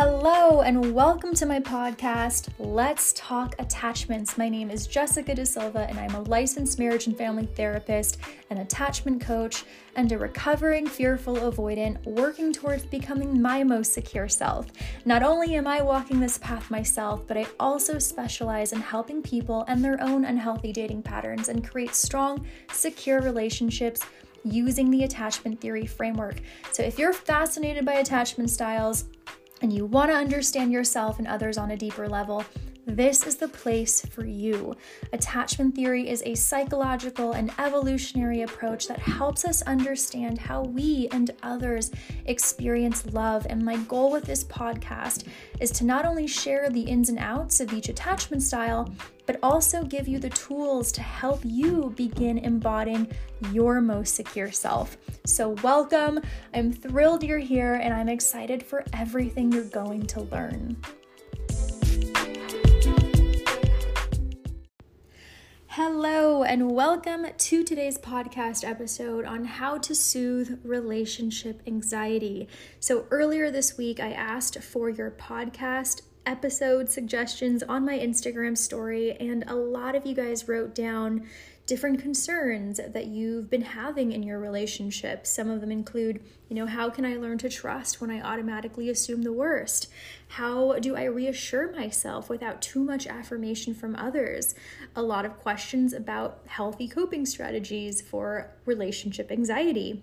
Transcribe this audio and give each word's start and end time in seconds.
Hello, 0.00 0.60
and 0.60 0.94
welcome 0.94 1.34
to 1.34 1.44
my 1.44 1.58
podcast, 1.58 2.50
Let's 2.60 3.12
Talk 3.14 3.56
Attachments. 3.58 4.38
My 4.38 4.48
name 4.48 4.70
is 4.70 4.86
Jessica 4.86 5.34
De 5.34 5.44
Silva, 5.44 5.88
and 5.88 5.98
I'm 5.98 6.14
a 6.14 6.20
licensed 6.20 6.78
marriage 6.78 7.08
and 7.08 7.18
family 7.18 7.46
therapist, 7.46 8.18
an 8.50 8.58
attachment 8.58 9.20
coach, 9.20 9.64
and 9.96 10.12
a 10.12 10.16
recovering 10.16 10.86
fearful 10.86 11.34
avoidant 11.34 12.00
working 12.04 12.52
towards 12.52 12.86
becoming 12.86 13.42
my 13.42 13.64
most 13.64 13.92
secure 13.92 14.28
self. 14.28 14.68
Not 15.04 15.24
only 15.24 15.56
am 15.56 15.66
I 15.66 15.82
walking 15.82 16.20
this 16.20 16.38
path 16.38 16.70
myself, 16.70 17.26
but 17.26 17.36
I 17.36 17.46
also 17.58 17.98
specialize 17.98 18.72
in 18.72 18.80
helping 18.80 19.20
people 19.20 19.64
and 19.66 19.84
their 19.84 20.00
own 20.00 20.24
unhealthy 20.24 20.72
dating 20.72 21.02
patterns 21.02 21.48
and 21.48 21.68
create 21.68 21.96
strong, 21.96 22.46
secure 22.70 23.20
relationships 23.20 24.00
using 24.44 24.92
the 24.92 25.02
attachment 25.02 25.60
theory 25.60 25.86
framework. 25.86 26.40
So 26.70 26.84
if 26.84 27.00
you're 27.00 27.12
fascinated 27.12 27.84
by 27.84 27.94
attachment 27.94 28.50
styles, 28.50 29.06
and 29.60 29.72
you 29.72 29.86
want 29.86 30.10
to 30.10 30.16
understand 30.16 30.72
yourself 30.72 31.18
and 31.18 31.26
others 31.26 31.58
on 31.58 31.70
a 31.70 31.76
deeper 31.76 32.08
level, 32.08 32.44
this 32.88 33.26
is 33.26 33.36
the 33.36 33.48
place 33.48 34.00
for 34.06 34.24
you. 34.24 34.74
Attachment 35.12 35.74
theory 35.74 36.08
is 36.08 36.22
a 36.24 36.34
psychological 36.34 37.32
and 37.32 37.52
evolutionary 37.58 38.42
approach 38.42 38.88
that 38.88 38.98
helps 38.98 39.44
us 39.44 39.60
understand 39.62 40.38
how 40.38 40.62
we 40.62 41.06
and 41.12 41.30
others 41.42 41.90
experience 42.24 43.04
love. 43.12 43.46
And 43.50 43.62
my 43.62 43.76
goal 43.76 44.10
with 44.10 44.24
this 44.24 44.42
podcast 44.42 45.26
is 45.60 45.70
to 45.72 45.84
not 45.84 46.06
only 46.06 46.26
share 46.26 46.70
the 46.70 46.80
ins 46.80 47.10
and 47.10 47.18
outs 47.18 47.60
of 47.60 47.74
each 47.74 47.90
attachment 47.90 48.42
style, 48.42 48.90
but 49.26 49.38
also 49.42 49.84
give 49.84 50.08
you 50.08 50.18
the 50.18 50.30
tools 50.30 50.90
to 50.92 51.02
help 51.02 51.42
you 51.44 51.92
begin 51.94 52.38
embodying 52.38 53.06
your 53.52 53.82
most 53.82 54.14
secure 54.14 54.50
self. 54.50 54.96
So, 55.26 55.50
welcome. 55.62 56.20
I'm 56.54 56.72
thrilled 56.72 57.22
you're 57.22 57.38
here 57.38 57.74
and 57.74 57.92
I'm 57.92 58.08
excited 58.08 58.62
for 58.62 58.82
everything 58.94 59.52
you're 59.52 59.64
going 59.64 60.06
to 60.06 60.22
learn. 60.22 60.78
Hello, 65.72 66.44
and 66.44 66.72
welcome 66.72 67.26
to 67.36 67.62
today's 67.62 67.98
podcast 67.98 68.66
episode 68.66 69.26
on 69.26 69.44
how 69.44 69.76
to 69.76 69.94
soothe 69.94 70.58
relationship 70.64 71.60
anxiety. 71.66 72.48
So, 72.80 73.04
earlier 73.10 73.50
this 73.50 73.76
week, 73.76 74.00
I 74.00 74.12
asked 74.12 74.62
for 74.62 74.88
your 74.88 75.10
podcast 75.10 76.00
episode 76.24 76.88
suggestions 76.88 77.62
on 77.62 77.84
my 77.84 77.98
Instagram 77.98 78.56
story, 78.56 79.12
and 79.20 79.44
a 79.46 79.54
lot 79.54 79.94
of 79.94 80.06
you 80.06 80.14
guys 80.14 80.48
wrote 80.48 80.74
down 80.74 81.26
different 81.68 82.00
concerns 82.00 82.80
that 82.88 83.06
you've 83.06 83.50
been 83.50 83.60
having 83.60 84.10
in 84.10 84.22
your 84.22 84.40
relationship. 84.40 85.26
Some 85.26 85.50
of 85.50 85.60
them 85.60 85.70
include, 85.70 86.24
you 86.48 86.56
know, 86.56 86.64
how 86.64 86.88
can 86.88 87.04
I 87.04 87.16
learn 87.16 87.36
to 87.38 87.50
trust 87.50 88.00
when 88.00 88.10
I 88.10 88.22
automatically 88.22 88.88
assume 88.88 89.20
the 89.20 89.34
worst? 89.34 89.88
How 90.28 90.78
do 90.78 90.96
I 90.96 91.04
reassure 91.04 91.70
myself 91.70 92.30
without 92.30 92.62
too 92.62 92.82
much 92.82 93.06
affirmation 93.06 93.74
from 93.74 93.94
others? 93.96 94.54
A 94.96 95.02
lot 95.02 95.26
of 95.26 95.38
questions 95.38 95.92
about 95.92 96.40
healthy 96.46 96.88
coping 96.88 97.26
strategies 97.26 98.00
for 98.00 98.50
relationship 98.64 99.30
anxiety. 99.30 100.02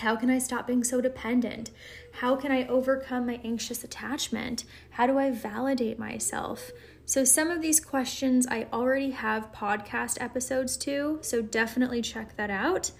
How 0.00 0.16
can 0.16 0.28
I 0.28 0.38
stop 0.38 0.66
being 0.66 0.84
so 0.84 1.00
dependent? 1.00 1.70
How 2.12 2.36
can 2.36 2.52
I 2.52 2.66
overcome 2.66 3.26
my 3.26 3.40
anxious 3.42 3.82
attachment? 3.84 4.64
How 4.90 5.06
do 5.06 5.18
I 5.18 5.30
validate 5.30 5.98
myself? 5.98 6.72
So, 7.10 7.24
some 7.24 7.50
of 7.50 7.60
these 7.60 7.80
questions 7.80 8.46
I 8.46 8.68
already 8.72 9.10
have 9.10 9.50
podcast 9.50 10.18
episodes 10.20 10.76
to, 10.76 11.18
so 11.22 11.42
definitely 11.42 12.02
check 12.02 12.36
that 12.36 12.50
out. 12.50 12.92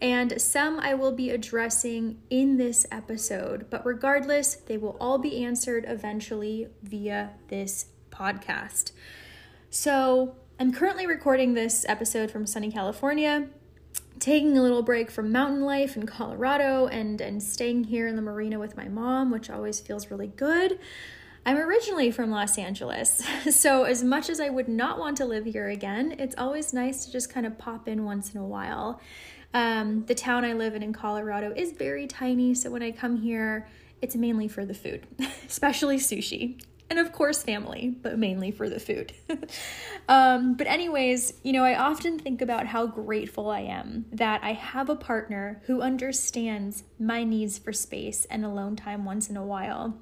And 0.00 0.40
some 0.40 0.80
I 0.80 0.94
will 0.94 1.12
be 1.12 1.28
addressing 1.28 2.22
in 2.30 2.56
this 2.56 2.86
episode, 2.90 3.68
but 3.68 3.84
regardless, 3.84 4.54
they 4.54 4.78
will 4.78 4.96
all 4.98 5.18
be 5.18 5.44
answered 5.44 5.84
eventually 5.86 6.68
via 6.82 7.32
this 7.48 7.88
podcast. 8.08 8.92
So, 9.68 10.36
I'm 10.58 10.72
currently 10.72 11.06
recording 11.06 11.52
this 11.52 11.84
episode 11.86 12.30
from 12.30 12.46
sunny 12.46 12.72
California 12.72 13.48
taking 14.18 14.56
a 14.56 14.62
little 14.62 14.82
break 14.82 15.10
from 15.10 15.32
mountain 15.32 15.62
life 15.62 15.96
in 15.98 16.06
Colorado 16.06 16.86
and 16.86 17.20
and 17.20 17.42
staying 17.42 17.84
here 17.84 18.06
in 18.06 18.16
the 18.16 18.22
marina 18.22 18.58
with 18.58 18.74
my 18.74 18.88
mom, 18.88 19.30
which 19.30 19.50
always 19.50 19.80
feels 19.80 20.10
really 20.10 20.28
good. 20.28 20.78
I'm 21.46 21.56
originally 21.56 22.10
from 22.10 22.30
Los 22.30 22.58
Angeles, 22.58 23.24
so 23.50 23.84
as 23.84 24.04
much 24.04 24.28
as 24.28 24.40
I 24.40 24.50
would 24.50 24.68
not 24.68 24.98
want 24.98 25.16
to 25.18 25.24
live 25.24 25.46
here 25.46 25.68
again, 25.68 26.14
it's 26.18 26.34
always 26.36 26.72
nice 26.72 27.06
to 27.06 27.12
just 27.12 27.32
kind 27.32 27.46
of 27.46 27.58
pop 27.58 27.88
in 27.88 28.04
once 28.04 28.34
in 28.34 28.40
a 28.40 28.46
while. 28.46 29.00
Um, 29.54 30.04
the 30.06 30.14
town 30.14 30.44
I 30.44 30.52
live 30.52 30.74
in 30.74 30.82
in 30.82 30.92
Colorado 30.92 31.52
is 31.56 31.72
very 31.72 32.06
tiny, 32.06 32.54
so 32.54 32.70
when 32.70 32.82
I 32.82 32.90
come 32.90 33.16
here, 33.16 33.66
it's 34.02 34.14
mainly 34.14 34.48
for 34.48 34.64
the 34.64 34.74
food, 34.74 35.06
especially 35.46 35.96
sushi 35.96 36.60
and 36.90 36.98
of 36.98 37.12
course 37.12 37.42
family, 37.42 37.94
but 38.02 38.18
mainly 38.18 38.50
for 38.50 38.68
the 38.68 38.80
food. 38.80 39.12
um, 40.08 40.54
but, 40.54 40.66
anyways, 40.66 41.34
you 41.44 41.52
know, 41.52 41.64
I 41.64 41.76
often 41.76 42.18
think 42.18 42.42
about 42.42 42.66
how 42.66 42.86
grateful 42.86 43.48
I 43.48 43.60
am 43.60 44.06
that 44.12 44.42
I 44.42 44.52
have 44.52 44.90
a 44.90 44.96
partner 44.96 45.62
who 45.66 45.80
understands 45.80 46.82
my 46.98 47.22
needs 47.22 47.58
for 47.58 47.72
space 47.72 48.24
and 48.26 48.44
alone 48.44 48.74
time 48.74 49.04
once 49.04 49.30
in 49.30 49.36
a 49.36 49.44
while. 49.44 49.96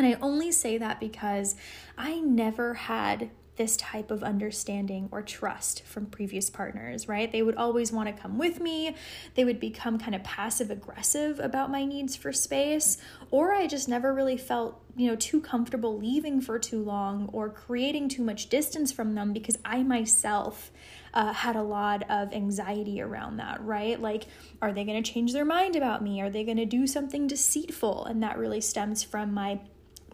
And 0.00 0.06
I 0.06 0.18
only 0.22 0.50
say 0.50 0.78
that 0.78 0.98
because 0.98 1.56
I 1.98 2.20
never 2.20 2.72
had 2.72 3.28
this 3.56 3.76
type 3.76 4.10
of 4.10 4.22
understanding 4.22 5.10
or 5.12 5.20
trust 5.20 5.82
from 5.82 6.06
previous 6.06 6.48
partners, 6.48 7.06
right? 7.06 7.30
They 7.30 7.42
would 7.42 7.56
always 7.56 7.92
want 7.92 8.08
to 8.08 8.22
come 8.22 8.38
with 8.38 8.60
me. 8.60 8.96
They 9.34 9.44
would 9.44 9.60
become 9.60 9.98
kind 9.98 10.14
of 10.14 10.24
passive 10.24 10.70
aggressive 10.70 11.38
about 11.38 11.70
my 11.70 11.84
needs 11.84 12.16
for 12.16 12.32
space, 12.32 12.96
or 13.30 13.52
I 13.52 13.66
just 13.66 13.90
never 13.90 14.14
really 14.14 14.38
felt, 14.38 14.80
you 14.96 15.06
know, 15.06 15.16
too 15.16 15.42
comfortable 15.42 15.98
leaving 15.98 16.40
for 16.40 16.58
too 16.58 16.82
long 16.82 17.28
or 17.34 17.50
creating 17.50 18.08
too 18.08 18.22
much 18.22 18.48
distance 18.48 18.90
from 18.90 19.14
them 19.14 19.34
because 19.34 19.58
I 19.66 19.82
myself 19.82 20.70
uh, 21.12 21.34
had 21.34 21.56
a 21.56 21.62
lot 21.62 22.10
of 22.10 22.32
anxiety 22.32 23.02
around 23.02 23.36
that, 23.36 23.62
right? 23.62 24.00
Like, 24.00 24.28
are 24.62 24.72
they 24.72 24.84
going 24.84 25.02
to 25.02 25.12
change 25.12 25.34
their 25.34 25.44
mind 25.44 25.76
about 25.76 26.02
me? 26.02 26.22
Are 26.22 26.30
they 26.30 26.44
going 26.44 26.56
to 26.56 26.64
do 26.64 26.86
something 26.86 27.26
deceitful? 27.26 28.06
And 28.06 28.22
that 28.22 28.38
really 28.38 28.62
stems 28.62 29.02
from 29.02 29.34
my 29.34 29.60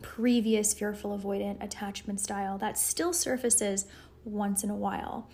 previous 0.03 0.75
fearful 0.75 1.19
avoidant 1.19 1.63
attachment 1.63 2.21
style 2.21 2.59
that 2.59 2.79
still 2.79 3.13
surfaces 3.13 3.87
once 4.25 4.65
in 4.65 4.71
a 4.71 4.77
while. 4.77 5.29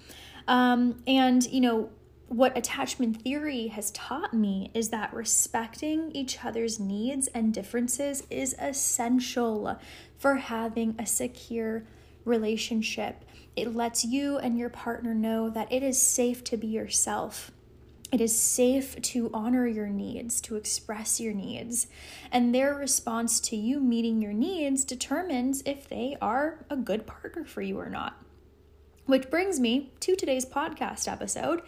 Um, 0.48 1.02
and, 1.06 1.44
you 1.44 1.60
know, 1.60 1.90
what 2.28 2.56
attachment 2.56 3.22
theory 3.22 3.66
has 3.68 3.90
taught 3.90 4.32
me 4.32 4.70
is 4.72 4.88
that 4.88 5.12
respecting 5.12 6.10
each 6.12 6.44
other's 6.44 6.80
needs 6.80 7.26
and 7.28 7.52
differences 7.52 8.22
is 8.30 8.56
essential 8.58 9.78
for 10.16 10.36
having 10.36 10.94
a 10.98 11.04
secure 11.04 11.84
relationship. 12.24 13.24
It 13.54 13.74
lets 13.74 14.04
you 14.04 14.38
and 14.38 14.58
your 14.58 14.70
partner 14.70 15.12
know 15.12 15.50
that 15.50 15.70
it 15.70 15.82
is 15.82 16.00
safe 16.00 16.42
to 16.44 16.56
be 16.56 16.68
yourself 16.68 17.50
it 18.12 18.20
is 18.20 18.38
safe 18.38 19.00
to 19.00 19.30
honor 19.32 19.66
your 19.66 19.88
needs, 19.88 20.42
to 20.42 20.56
express 20.56 21.18
your 21.18 21.32
needs, 21.32 21.86
and 22.30 22.54
their 22.54 22.74
response 22.74 23.40
to 23.40 23.56
you 23.56 23.80
meeting 23.80 24.20
your 24.20 24.34
needs 24.34 24.84
determines 24.84 25.62
if 25.64 25.88
they 25.88 26.18
are 26.20 26.66
a 26.68 26.76
good 26.76 27.06
partner 27.06 27.44
for 27.44 27.62
you 27.62 27.80
or 27.80 27.88
not. 27.88 28.22
Which 29.06 29.30
brings 29.30 29.58
me 29.58 29.92
to 30.00 30.14
today's 30.14 30.44
podcast 30.44 31.10
episode 31.10 31.62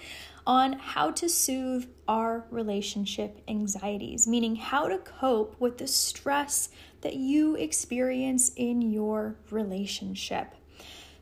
on 0.47 0.75
how 0.75 1.11
to 1.13 1.31
soothe 1.31 1.87
our 2.07 2.45
relationship 2.51 3.41
anxieties, 3.49 4.29
meaning 4.29 4.57
how 4.57 4.89
to 4.89 4.99
cope 4.99 5.59
with 5.59 5.79
the 5.79 5.89
stress 5.89 6.69
that 7.01 7.17
you 7.17 7.57
experience 7.57 8.53
in 8.55 8.83
your 8.83 9.37
relationship. 9.51 10.55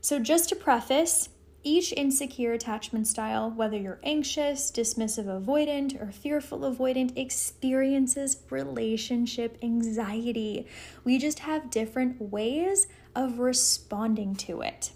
So, 0.01 0.19
just 0.19 0.49
to 0.49 0.57
preface, 0.57 1.29
each 1.65 1.93
insecure 1.93 2.53
attachment 2.53 3.07
style, 3.07 3.51
whether 3.51 3.77
you're 3.77 4.01
anxious, 4.03 4.71
dismissive 4.71 5.27
avoidant, 5.27 6.01
or 6.01 6.11
fearful 6.11 6.61
avoidant, 6.61 7.17
experiences 7.17 8.39
relationship 8.51 9.59
anxiety. 9.63 10.67
We 11.05 11.19
just 11.19 11.41
have 11.41 11.71
different 11.71 12.21
ways 12.21 12.87
of 13.15 13.39
responding 13.39 14.35
to 14.37 14.63
it. 14.63 14.93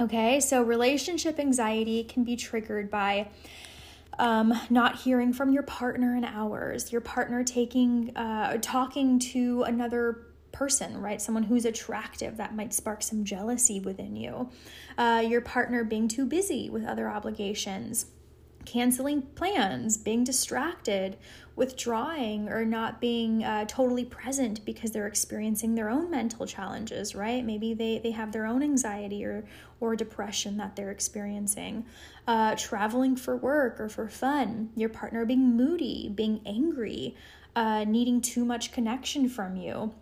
Okay, 0.00 0.40
so 0.40 0.62
relationship 0.62 1.38
anxiety 1.38 2.04
can 2.04 2.24
be 2.24 2.34
triggered 2.34 2.90
by 2.90 3.28
um, 4.18 4.58
not 4.70 4.96
hearing 4.96 5.32
from 5.32 5.52
your 5.52 5.62
partner 5.62 6.16
in 6.16 6.24
hours, 6.24 6.92
your 6.92 7.00
partner 7.00 7.44
taking, 7.44 8.16
uh, 8.16 8.58
talking 8.60 9.18
to 9.18 9.62
another 9.64 10.26
person, 10.52 11.00
right? 11.00 11.20
Someone 11.20 11.44
who's 11.44 11.64
attractive 11.64 12.36
that 12.36 12.54
might 12.54 12.72
spark 12.72 13.02
some 13.02 13.24
jealousy 13.24 13.80
within 13.80 14.16
you. 14.16 14.50
Uh, 14.98 15.22
your 15.26 15.40
partner 15.40 15.84
being 15.84 16.08
too 16.08 16.26
busy 16.26 16.68
with 16.70 16.84
other 16.84 17.08
obligations, 17.08 18.06
canceling 18.64 19.22
plans, 19.22 19.96
being 19.96 20.24
distracted, 20.24 21.16
withdrawing, 21.56 22.48
or 22.48 22.64
not 22.64 23.00
being 23.00 23.44
uh, 23.44 23.64
totally 23.66 24.04
present 24.04 24.64
because 24.64 24.90
they're 24.90 25.06
experiencing 25.06 25.74
their 25.74 25.88
own 25.88 26.10
mental 26.10 26.46
challenges, 26.46 27.14
right? 27.14 27.44
Maybe 27.44 27.74
they, 27.74 27.98
they 27.98 28.10
have 28.10 28.32
their 28.32 28.46
own 28.46 28.62
anxiety 28.62 29.24
or, 29.24 29.44
or 29.80 29.96
depression 29.96 30.56
that 30.58 30.76
they're 30.76 30.90
experiencing. 30.90 31.86
Uh, 32.26 32.54
traveling 32.56 33.16
for 33.16 33.36
work 33.36 33.80
or 33.80 33.88
for 33.88 34.08
fun, 34.08 34.70
your 34.76 34.88
partner 34.88 35.24
being 35.24 35.56
moody, 35.56 36.10
being 36.14 36.40
angry, 36.46 37.16
uh, 37.56 37.84
needing 37.84 38.20
too 38.20 38.44
much 38.44 38.72
connection 38.72 39.28
from 39.28 39.56
you 39.56 39.92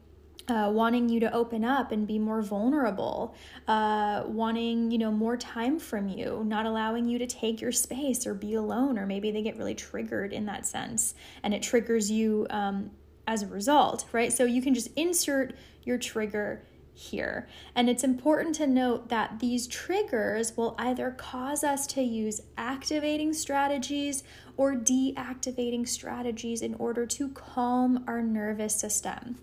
uh, 0.48 0.70
wanting 0.72 1.08
you 1.08 1.20
to 1.20 1.32
open 1.32 1.64
up 1.64 1.92
and 1.92 2.06
be 2.06 2.18
more 2.18 2.42
vulnerable, 2.42 3.34
uh, 3.66 4.22
wanting 4.26 4.90
you 4.90 4.98
know 4.98 5.10
more 5.10 5.36
time 5.36 5.78
from 5.78 6.08
you, 6.08 6.42
not 6.46 6.66
allowing 6.66 7.06
you 7.06 7.18
to 7.18 7.26
take 7.26 7.60
your 7.60 7.72
space 7.72 8.26
or 8.26 8.34
be 8.34 8.54
alone, 8.54 8.98
or 8.98 9.06
maybe 9.06 9.30
they 9.30 9.42
get 9.42 9.56
really 9.56 9.74
triggered 9.74 10.32
in 10.32 10.46
that 10.46 10.66
sense, 10.66 11.14
and 11.42 11.54
it 11.54 11.62
triggers 11.62 12.10
you 12.10 12.46
um, 12.50 12.90
as 13.26 13.42
a 13.42 13.46
result, 13.46 14.06
right? 14.12 14.32
So 14.32 14.44
you 14.44 14.62
can 14.62 14.74
just 14.74 14.88
insert 14.96 15.54
your 15.84 15.98
trigger 15.98 16.62
here. 16.98 17.46
And 17.74 17.88
it's 17.88 18.02
important 18.02 18.56
to 18.56 18.66
note 18.66 19.08
that 19.08 19.38
these 19.38 19.68
triggers 19.68 20.56
will 20.56 20.74
either 20.78 21.12
cause 21.12 21.62
us 21.62 21.86
to 21.88 22.02
use 22.02 22.40
activating 22.56 23.32
strategies 23.32 24.24
or 24.56 24.74
deactivating 24.74 25.86
strategies 25.86 26.60
in 26.60 26.74
order 26.74 27.06
to 27.06 27.28
calm 27.28 28.04
our 28.08 28.20
nervous 28.20 28.74
system. 28.74 29.36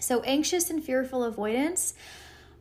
So, 0.00 0.20
anxious 0.22 0.70
and 0.70 0.82
fearful 0.82 1.24
avoidants 1.24 1.94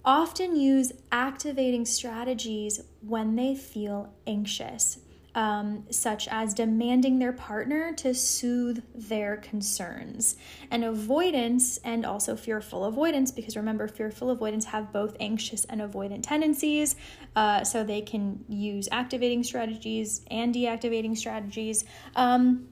often 0.03 0.55
use 0.55 0.91
activating 1.11 1.85
strategies 1.85 2.81
when 3.01 3.35
they 3.35 3.55
feel 3.55 4.13
anxious 4.25 4.99
um, 5.37 5.83
such 5.91 6.27
as 6.29 6.55
demanding 6.55 7.19
their 7.19 7.31
partner 7.31 7.93
to 7.93 8.15
soothe 8.15 8.83
their 8.95 9.37
concerns. 9.37 10.35
And 10.71 10.83
avoidants, 10.83 11.77
and 11.83 12.07
also 12.07 12.35
fearful 12.35 12.85
avoidants, 12.85 13.29
because 13.29 13.55
remember, 13.55 13.87
fearful 13.87 14.31
avoidants 14.31 14.65
have 14.65 14.91
both 14.91 15.15
anxious 15.19 15.63
and 15.65 15.79
avoidant 15.79 16.23
tendencies. 16.23 16.95
Uh, 17.35 17.63
so 17.63 17.83
they 17.83 18.01
can 18.01 18.45
use 18.49 18.89
activating 18.91 19.43
strategies 19.43 20.25
and 20.31 20.55
deactivating 20.55 21.15
strategies. 21.15 21.85
Um, 22.15 22.67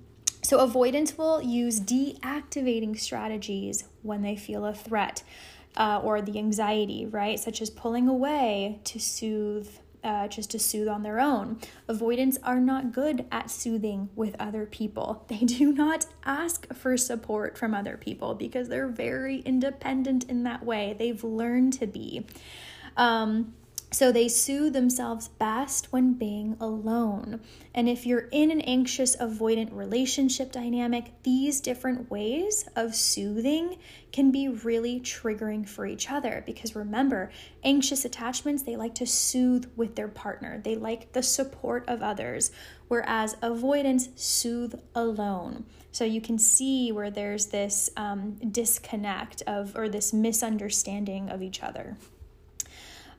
so, 0.46 0.60
avoidants 0.60 1.18
will 1.18 1.42
use 1.42 1.80
deactivating 1.80 3.00
strategies 3.00 3.86
when 4.04 4.22
they 4.22 4.36
feel 4.36 4.64
a 4.64 4.76
threat 4.76 5.24
uh, 5.76 6.02
or 6.04 6.22
the 6.22 6.38
anxiety, 6.38 7.08
right? 7.08 7.40
Such 7.40 7.64
as 7.64 7.72
pulling 7.72 8.08
away 8.08 8.80
to 8.84 9.00
soothe 9.00 9.68
uh, 10.04 10.28
just 10.28 10.52
to 10.52 10.60
soothe 10.60 10.88
on 10.88 11.02
their 11.02 11.20
own. 11.20 11.60
Avoidants 11.88 12.38
are 12.44 12.60
not 12.60 12.94
good 12.94 13.26
at 13.32 13.50
soothing 13.50 14.10
with 14.16 14.36
other 14.40 14.68
people. 14.68 15.26
They 15.36 15.40
do 15.40 15.74
not 15.74 16.06
ask 16.24 16.72
for 16.76 16.96
support 16.96 17.58
from 17.58 17.74
other 17.74 17.98
people 17.98 18.36
because 18.36 18.70
they're 18.70 18.88
very 18.88 19.40
independent 19.40 20.30
in 20.30 20.44
that 20.44 20.64
way. 20.64 20.96
They've 20.98 21.24
learned 21.24 21.74
to 21.74 21.88
be. 21.88 22.28
Um, 22.96 23.56
so 23.92 24.12
they 24.12 24.28
soothe 24.28 24.74
themselves 24.74 25.28
best 25.28 25.94
when 25.94 26.14
being 26.14 26.58
alone. 26.60 27.40
And 27.74 27.88
if 27.88 28.06
you're 28.06 28.28
in 28.32 28.52
an 28.52 28.62
anxious 28.62 29.16
avoidant 29.16 29.70
relationship 29.72 30.52
dynamic, 30.52 31.14
these 31.24 31.62
different 31.62 32.10
ways 32.10 32.68
of 32.76 32.96
soothing 32.96 33.78
can 34.12 34.32
be 34.32 34.48
really 34.48 35.00
triggering 35.00 35.68
for 35.68 35.86
each 35.86 36.10
other 36.10 36.44
because 36.46 36.76
remember, 36.76 37.32
anxious 37.64 38.06
attachments, 38.06 38.64
they 38.64 38.76
like 38.76 38.96
to 38.96 39.06
soothe 39.06 39.70
with 39.76 39.96
their 39.96 40.08
partner. 40.08 40.60
They 40.64 40.76
like 40.76 41.14
the 41.14 41.24
support 41.24 41.86
of 41.88 42.02
others, 42.02 42.52
whereas 42.88 43.38
avoidants 43.42 44.10
soothe 44.16 44.76
alone. 44.94 45.66
So 45.92 46.04
you 46.04 46.22
can 46.22 46.38
see 46.38 46.92
where 46.92 47.12
there's 47.12 47.48
this 47.48 47.90
um, 47.96 48.34
disconnect 48.52 49.44
of 49.48 49.78
or 49.78 49.88
this 49.88 50.12
misunderstanding 50.12 51.30
of 51.30 51.42
each 51.42 51.64
other. 51.64 51.98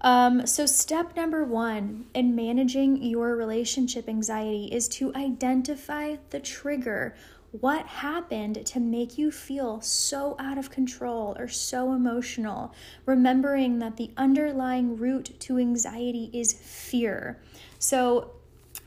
Um, 0.06 0.46
so, 0.46 0.66
step 0.66 1.16
number 1.16 1.42
one 1.42 2.06
in 2.14 2.36
managing 2.36 3.02
your 3.02 3.34
relationship 3.34 4.08
anxiety 4.08 4.66
is 4.66 4.86
to 4.90 5.12
identify 5.16 6.14
the 6.30 6.38
trigger. 6.38 7.16
What 7.50 7.86
happened 7.86 8.64
to 8.66 8.78
make 8.78 9.18
you 9.18 9.32
feel 9.32 9.80
so 9.80 10.36
out 10.38 10.58
of 10.58 10.70
control 10.70 11.34
or 11.36 11.48
so 11.48 11.92
emotional? 11.92 12.72
Remembering 13.04 13.80
that 13.80 13.96
the 13.96 14.12
underlying 14.16 14.96
root 14.96 15.34
to 15.40 15.58
anxiety 15.58 16.30
is 16.32 16.52
fear. 16.52 17.40
So, 17.80 18.30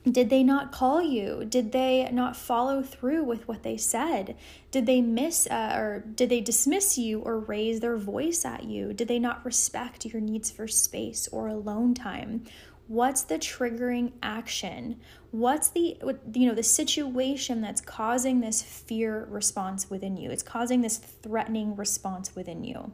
did 0.09 0.29
they 0.29 0.43
not 0.43 0.71
call 0.71 1.01
you? 1.01 1.45
Did 1.47 1.71
they 1.71 2.09
not 2.11 2.35
follow 2.35 2.81
through 2.81 3.23
with 3.23 3.47
what 3.47 3.63
they 3.63 3.77
said? 3.77 4.35
Did 4.71 4.85
they 4.85 5.01
miss 5.01 5.45
uh, 5.47 5.73
or 5.75 5.99
did 6.15 6.29
they 6.29 6.41
dismiss 6.41 6.97
you 6.97 7.19
or 7.19 7.39
raise 7.39 7.79
their 7.81 7.97
voice 7.97 8.45
at 8.45 8.63
you? 8.63 8.93
Did 8.93 9.07
they 9.07 9.19
not 9.19 9.43
respect 9.45 10.05
your 10.05 10.21
needs 10.21 10.49
for 10.49 10.67
space 10.67 11.27
or 11.31 11.47
alone 11.47 11.93
time? 11.93 12.45
What's 12.87 13.23
the 13.23 13.37
triggering 13.37 14.13
action? 14.23 14.99
What's 15.31 15.69
the 15.69 15.97
you 16.33 16.47
know 16.47 16.55
the 16.55 16.63
situation 16.63 17.61
that's 17.61 17.81
causing 17.81 18.39
this 18.39 18.61
fear 18.61 19.27
response 19.29 19.89
within 19.89 20.17
you? 20.17 20.31
It's 20.31 20.43
causing 20.43 20.81
this 20.81 20.97
threatening 20.97 21.75
response 21.75 22.35
within 22.35 22.63
you. 22.63 22.93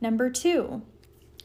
Number 0.00 0.30
2, 0.30 0.82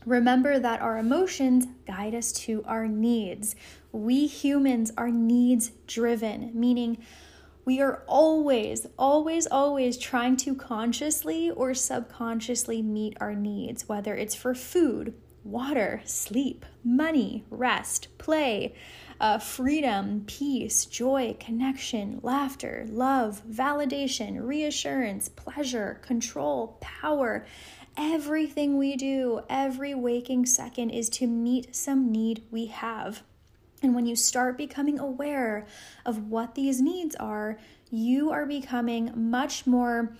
Remember 0.05 0.57
that 0.57 0.81
our 0.81 0.97
emotions 0.97 1.67
guide 1.85 2.15
us 2.15 2.31
to 2.31 2.63
our 2.65 2.87
needs. 2.87 3.55
We 3.91 4.25
humans 4.25 4.91
are 4.97 5.11
needs 5.11 5.71
driven, 5.85 6.51
meaning 6.53 6.97
we 7.65 7.79
are 7.81 8.03
always, 8.07 8.87
always, 8.97 9.45
always 9.45 9.97
trying 9.97 10.37
to 10.37 10.55
consciously 10.55 11.51
or 11.51 11.75
subconsciously 11.75 12.81
meet 12.81 13.15
our 13.21 13.35
needs, 13.35 13.87
whether 13.87 14.15
it's 14.15 14.33
for 14.33 14.55
food, 14.55 15.13
water, 15.43 16.01
sleep, 16.05 16.65
money, 16.83 17.45
rest, 17.49 18.07
play, 18.17 18.73
uh, 19.19 19.37
freedom, 19.37 20.23
peace, 20.25 20.85
joy, 20.85 21.35
connection, 21.39 22.19
laughter, 22.23 22.87
love, 22.89 23.43
validation, 23.47 24.45
reassurance, 24.45 25.29
pleasure, 25.29 25.99
control, 26.01 26.79
power. 26.81 27.45
Everything 27.97 28.77
we 28.77 28.95
do, 28.95 29.41
every 29.49 29.93
waking 29.93 30.45
second, 30.45 30.91
is 30.91 31.09
to 31.09 31.27
meet 31.27 31.75
some 31.75 32.11
need 32.11 32.43
we 32.49 32.67
have. 32.67 33.23
And 33.83 33.95
when 33.95 34.05
you 34.05 34.15
start 34.15 34.57
becoming 34.57 34.99
aware 34.99 35.65
of 36.05 36.29
what 36.29 36.55
these 36.55 36.81
needs 36.81 37.15
are, 37.15 37.57
you 37.89 38.31
are 38.31 38.45
becoming 38.45 39.11
much 39.15 39.65
more 39.67 40.15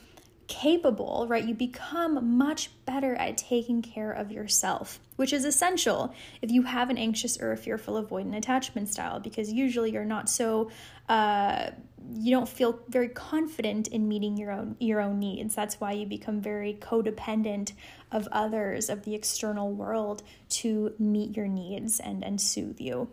capable, 0.48 1.28
right? 1.30 1.46
You 1.46 1.54
become 1.54 2.38
much 2.38 2.72
better 2.86 3.16
at 3.16 3.38
taking 3.38 3.82
care 3.82 4.12
of 4.12 4.32
yourself, 4.32 5.00
which 5.16 5.32
is 5.32 5.46
essential 5.46 6.14
if 6.42 6.52
you 6.52 6.64
have 6.64 6.90
an 6.90 6.98
anxious 6.98 7.40
or 7.40 7.54
a 7.54 7.58
fearful 7.58 8.04
avoidant 8.04 8.36
attachment 8.36 8.90
style, 8.90 9.22
because 9.22 9.54
usually 9.54 9.92
you're 9.92 10.04
not 10.04 10.28
so, 10.28 10.70
uh, 11.08 11.70
you 12.14 12.32
don't 12.32 12.50
feel 12.50 12.80
very 12.90 13.10
confident 13.10 13.88
in 13.88 14.08
meeting 14.08 14.38
your 14.38 14.52
own 14.52 14.76
your 14.80 15.02
own 15.02 15.20
needs. 15.20 15.56
That's 15.56 15.80
why 15.80 15.94
you 15.94 16.06
become 16.06 16.42
very 16.42 16.74
codependent 16.74 17.74
of 18.12 18.28
others, 18.32 18.90
of 18.90 19.04
the 19.04 19.16
external 19.16 19.72
world, 19.72 20.24
to 20.50 20.94
meet 21.00 21.36
your 21.36 21.48
needs 21.48 22.00
and 22.00 22.24
and 22.24 22.40
soothe 22.40 22.80
you. 22.80 23.10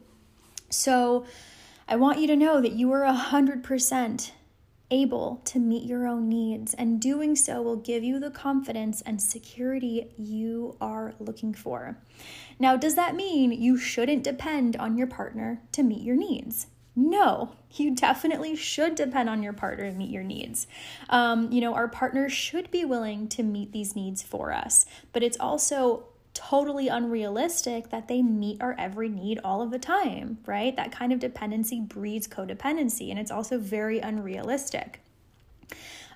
So, 0.70 1.24
I 1.88 1.96
want 1.96 2.18
you 2.18 2.26
to 2.26 2.36
know 2.36 2.60
that 2.60 2.72
you 2.72 2.92
are 2.92 3.04
a 3.04 3.12
hundred 3.12 3.62
percent 3.62 4.32
able 4.90 5.42
to 5.44 5.58
meet 5.58 5.84
your 5.84 6.06
own 6.06 6.28
needs, 6.28 6.74
and 6.74 7.00
doing 7.00 7.36
so 7.36 7.60
will 7.60 7.76
give 7.76 8.02
you 8.02 8.18
the 8.18 8.30
confidence 8.30 9.02
and 9.02 9.20
security 9.20 10.10
you 10.16 10.76
are 10.80 11.14
looking 11.18 11.52
for. 11.52 11.98
Now, 12.58 12.76
does 12.76 12.94
that 12.94 13.14
mean 13.14 13.52
you 13.52 13.76
shouldn't 13.76 14.22
depend 14.22 14.76
on 14.76 14.96
your 14.96 15.06
partner 15.06 15.60
to 15.72 15.82
meet 15.82 16.02
your 16.02 16.16
needs? 16.16 16.68
No, 17.00 17.50
you 17.76 17.94
definitely 17.94 18.56
should 18.56 18.96
depend 18.96 19.28
on 19.28 19.40
your 19.40 19.52
partner 19.52 19.88
to 19.88 19.96
meet 19.96 20.10
your 20.10 20.24
needs. 20.24 20.66
Um, 21.08 21.52
you 21.52 21.60
know, 21.60 21.72
our 21.74 21.86
partner 21.86 22.28
should 22.28 22.72
be 22.72 22.84
willing 22.84 23.28
to 23.28 23.44
meet 23.44 23.70
these 23.70 23.94
needs 23.94 24.20
for 24.20 24.52
us, 24.52 24.84
but 25.12 25.22
it's 25.22 25.36
also 25.38 26.08
totally 26.34 26.88
unrealistic 26.88 27.90
that 27.90 28.08
they 28.08 28.20
meet 28.20 28.60
our 28.60 28.74
every 28.76 29.08
need 29.08 29.38
all 29.44 29.62
of 29.62 29.70
the 29.70 29.78
time, 29.78 30.38
right? 30.44 30.74
That 30.74 30.90
kind 30.90 31.12
of 31.12 31.20
dependency 31.20 31.80
breeds 31.80 32.26
codependency, 32.26 33.10
and 33.10 33.18
it's 33.20 33.30
also 33.30 33.58
very 33.58 34.00
unrealistic. 34.00 35.00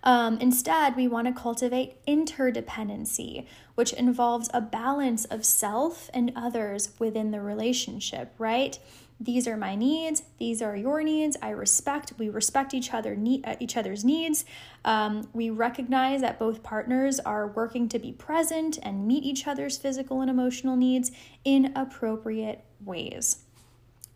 Um, 0.03 0.39
instead, 0.39 0.97
we 0.97 1.07
want 1.07 1.29
to 1.29 1.33
cultivate 1.33 2.05
interdependency, 2.07 3.47
which 3.77 3.93
involves 3.93 4.51
a 4.53 4.61
balance 4.61 5.27
of 5.27 5.45
self 5.45 6.11
and 6.13 6.33
others 6.35 6.91
within 6.99 7.31
the 7.31 7.41
relationship, 7.41 8.35
right? 8.37 8.81
These 9.25 9.47
are 9.47 9.57
my 9.57 9.75
needs 9.75 10.23
these 10.39 10.61
are 10.63 10.77
your 10.77 11.03
needs 11.03 11.37
i 11.43 11.51
respect 11.51 12.13
we 12.19 12.29
respect 12.29 12.75
each 12.75 12.93
other 12.93 13.17
need, 13.17 13.45
uh, 13.47 13.57
each 13.61 13.77
other's 13.77 14.05
needs. 14.05 14.45
Um, 14.85 15.29
we 15.33 15.51
recognize 15.51 16.21
that 16.21 16.39
both 16.39 16.63
partners 16.63 17.21
are 17.21 17.47
working 17.47 17.89
to 17.91 17.99
be 17.99 18.13
present 18.13 18.79
and 18.83 19.07
meet 19.07 19.25
each 19.25 19.47
other's 19.47 19.79
physical 19.79 20.21
and 20.21 20.31
emotional 20.31 20.77
needs 20.77 21.11
in 21.45 21.73
appropriate 21.77 22.65
ways. 22.85 23.45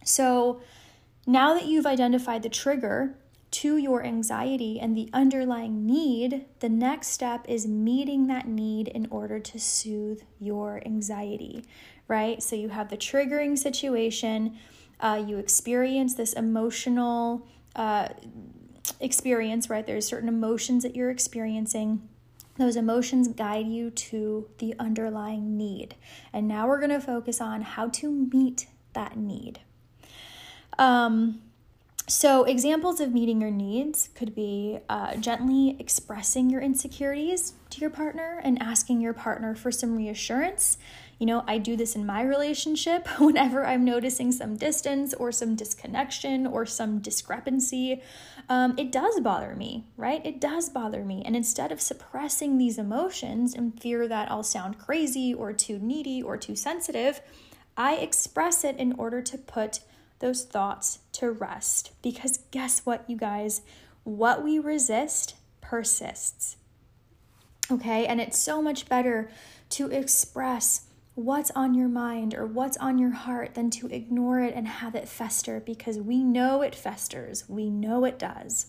So 0.04 0.60
now 1.26 1.54
that 1.54 1.66
you've 1.66 1.86
identified 1.86 2.42
the 2.42 2.48
trigger 2.48 3.18
to 3.52 3.76
your 3.76 4.04
anxiety 4.04 4.78
and 4.80 4.96
the 4.96 5.08
underlying 5.12 5.86
need, 5.86 6.44
the 6.60 6.68
next 6.68 7.08
step 7.08 7.44
is 7.48 7.66
meeting 7.66 8.26
that 8.26 8.46
need 8.46 8.88
in 8.88 9.06
order 9.10 9.38
to 9.38 9.58
soothe 9.58 10.20
your 10.38 10.82
anxiety, 10.84 11.64
right? 12.08 12.42
So 12.42 12.54
you 12.56 12.68
have 12.68 12.90
the 12.90 12.96
triggering 12.96 13.56
situation, 13.56 14.58
uh, 15.00 15.22
you 15.26 15.38
experience 15.38 16.14
this 16.14 16.32
emotional 16.32 17.46
uh, 17.74 18.08
experience, 19.00 19.68
right? 19.68 19.86
There's 19.86 20.06
certain 20.06 20.28
emotions 20.28 20.82
that 20.82 20.96
you're 20.96 21.10
experiencing. 21.10 22.08
those 22.58 22.76
emotions 22.76 23.28
guide 23.28 23.66
you 23.66 23.90
to 23.90 24.48
the 24.58 24.74
underlying 24.78 25.58
need. 25.58 25.94
And 26.32 26.48
now 26.48 26.66
we're 26.66 26.78
going 26.78 26.88
to 26.88 27.00
focus 27.00 27.38
on 27.38 27.60
how 27.60 27.88
to 27.90 28.10
meet 28.10 28.66
that 28.94 29.16
need. 29.18 29.60
Um, 30.78 31.42
so, 32.08 32.44
examples 32.44 33.00
of 33.00 33.12
meeting 33.12 33.40
your 33.40 33.50
needs 33.50 34.10
could 34.14 34.32
be 34.34 34.78
uh, 34.88 35.16
gently 35.16 35.76
expressing 35.80 36.48
your 36.50 36.60
insecurities 36.60 37.54
to 37.70 37.80
your 37.80 37.90
partner 37.90 38.40
and 38.44 38.62
asking 38.62 39.00
your 39.00 39.12
partner 39.12 39.56
for 39.56 39.72
some 39.72 39.96
reassurance. 39.96 40.78
You 41.18 41.24
know, 41.26 41.44
I 41.46 41.58
do 41.58 41.76
this 41.76 41.96
in 41.96 42.04
my 42.04 42.22
relationship 42.22 43.08
whenever 43.18 43.64
I'm 43.64 43.84
noticing 43.84 44.32
some 44.32 44.56
distance 44.56 45.14
or 45.14 45.32
some 45.32 45.56
disconnection 45.56 46.46
or 46.46 46.66
some 46.66 46.98
discrepancy. 46.98 48.02
Um, 48.48 48.74
it 48.76 48.92
does 48.92 49.20
bother 49.20 49.56
me, 49.56 49.84
right? 49.96 50.24
It 50.24 50.40
does 50.40 50.68
bother 50.68 51.04
me. 51.04 51.22
And 51.24 51.34
instead 51.34 51.72
of 51.72 51.80
suppressing 51.80 52.58
these 52.58 52.78
emotions 52.78 53.54
in 53.54 53.72
fear 53.72 54.06
that 54.08 54.30
I'll 54.30 54.42
sound 54.42 54.78
crazy 54.78 55.32
or 55.32 55.52
too 55.52 55.78
needy 55.78 56.22
or 56.22 56.36
too 56.36 56.54
sensitive, 56.54 57.20
I 57.76 57.96
express 57.96 58.62
it 58.62 58.76
in 58.76 58.92
order 58.98 59.22
to 59.22 59.38
put 59.38 59.80
those 60.18 60.44
thoughts 60.44 61.00
to 61.12 61.30
rest. 61.30 61.92
Because 62.02 62.40
guess 62.50 62.84
what, 62.84 63.08
you 63.08 63.16
guys? 63.16 63.62
What 64.04 64.44
we 64.44 64.58
resist 64.58 65.34
persists. 65.60 66.56
Okay, 67.70 68.06
and 68.06 68.20
it's 68.20 68.38
so 68.38 68.62
much 68.62 68.88
better 68.88 69.28
to 69.70 69.90
express 69.90 70.86
what's 71.16 71.50
on 71.52 71.72
your 71.74 71.88
mind 71.88 72.34
or 72.34 72.44
what's 72.46 72.76
on 72.76 72.98
your 72.98 73.10
heart 73.10 73.54
than 73.54 73.70
to 73.70 73.86
ignore 73.88 74.38
it 74.40 74.54
and 74.54 74.68
have 74.68 74.94
it 74.94 75.08
fester 75.08 75.60
because 75.60 75.98
we 75.98 76.22
know 76.22 76.60
it 76.60 76.74
festers. 76.74 77.48
We 77.48 77.70
know 77.70 78.04
it 78.04 78.18
does. 78.18 78.66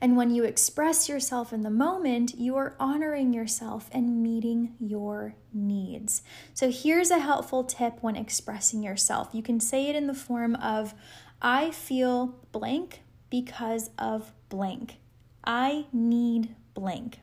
And 0.00 0.14
when 0.14 0.30
you 0.30 0.44
express 0.44 1.08
yourself 1.08 1.52
in 1.52 1.62
the 1.62 1.70
moment, 1.70 2.34
you 2.36 2.54
are 2.56 2.76
honoring 2.78 3.32
yourself 3.32 3.88
and 3.92 4.22
meeting 4.22 4.74
your 4.78 5.34
needs. 5.52 6.22
So 6.52 6.70
here's 6.70 7.10
a 7.10 7.18
helpful 7.18 7.64
tip 7.64 8.02
when 8.02 8.14
expressing 8.14 8.82
yourself. 8.82 9.30
You 9.32 9.42
can 9.42 9.58
say 9.58 9.88
it 9.88 9.96
in 9.96 10.06
the 10.06 10.14
form 10.14 10.54
of, 10.56 10.94
I 11.40 11.70
feel 11.70 12.36
blank 12.52 13.00
because 13.30 13.88
of 13.98 14.32
blank. 14.50 14.96
I 15.44 15.86
need 15.94 16.54
blank. 16.74 17.20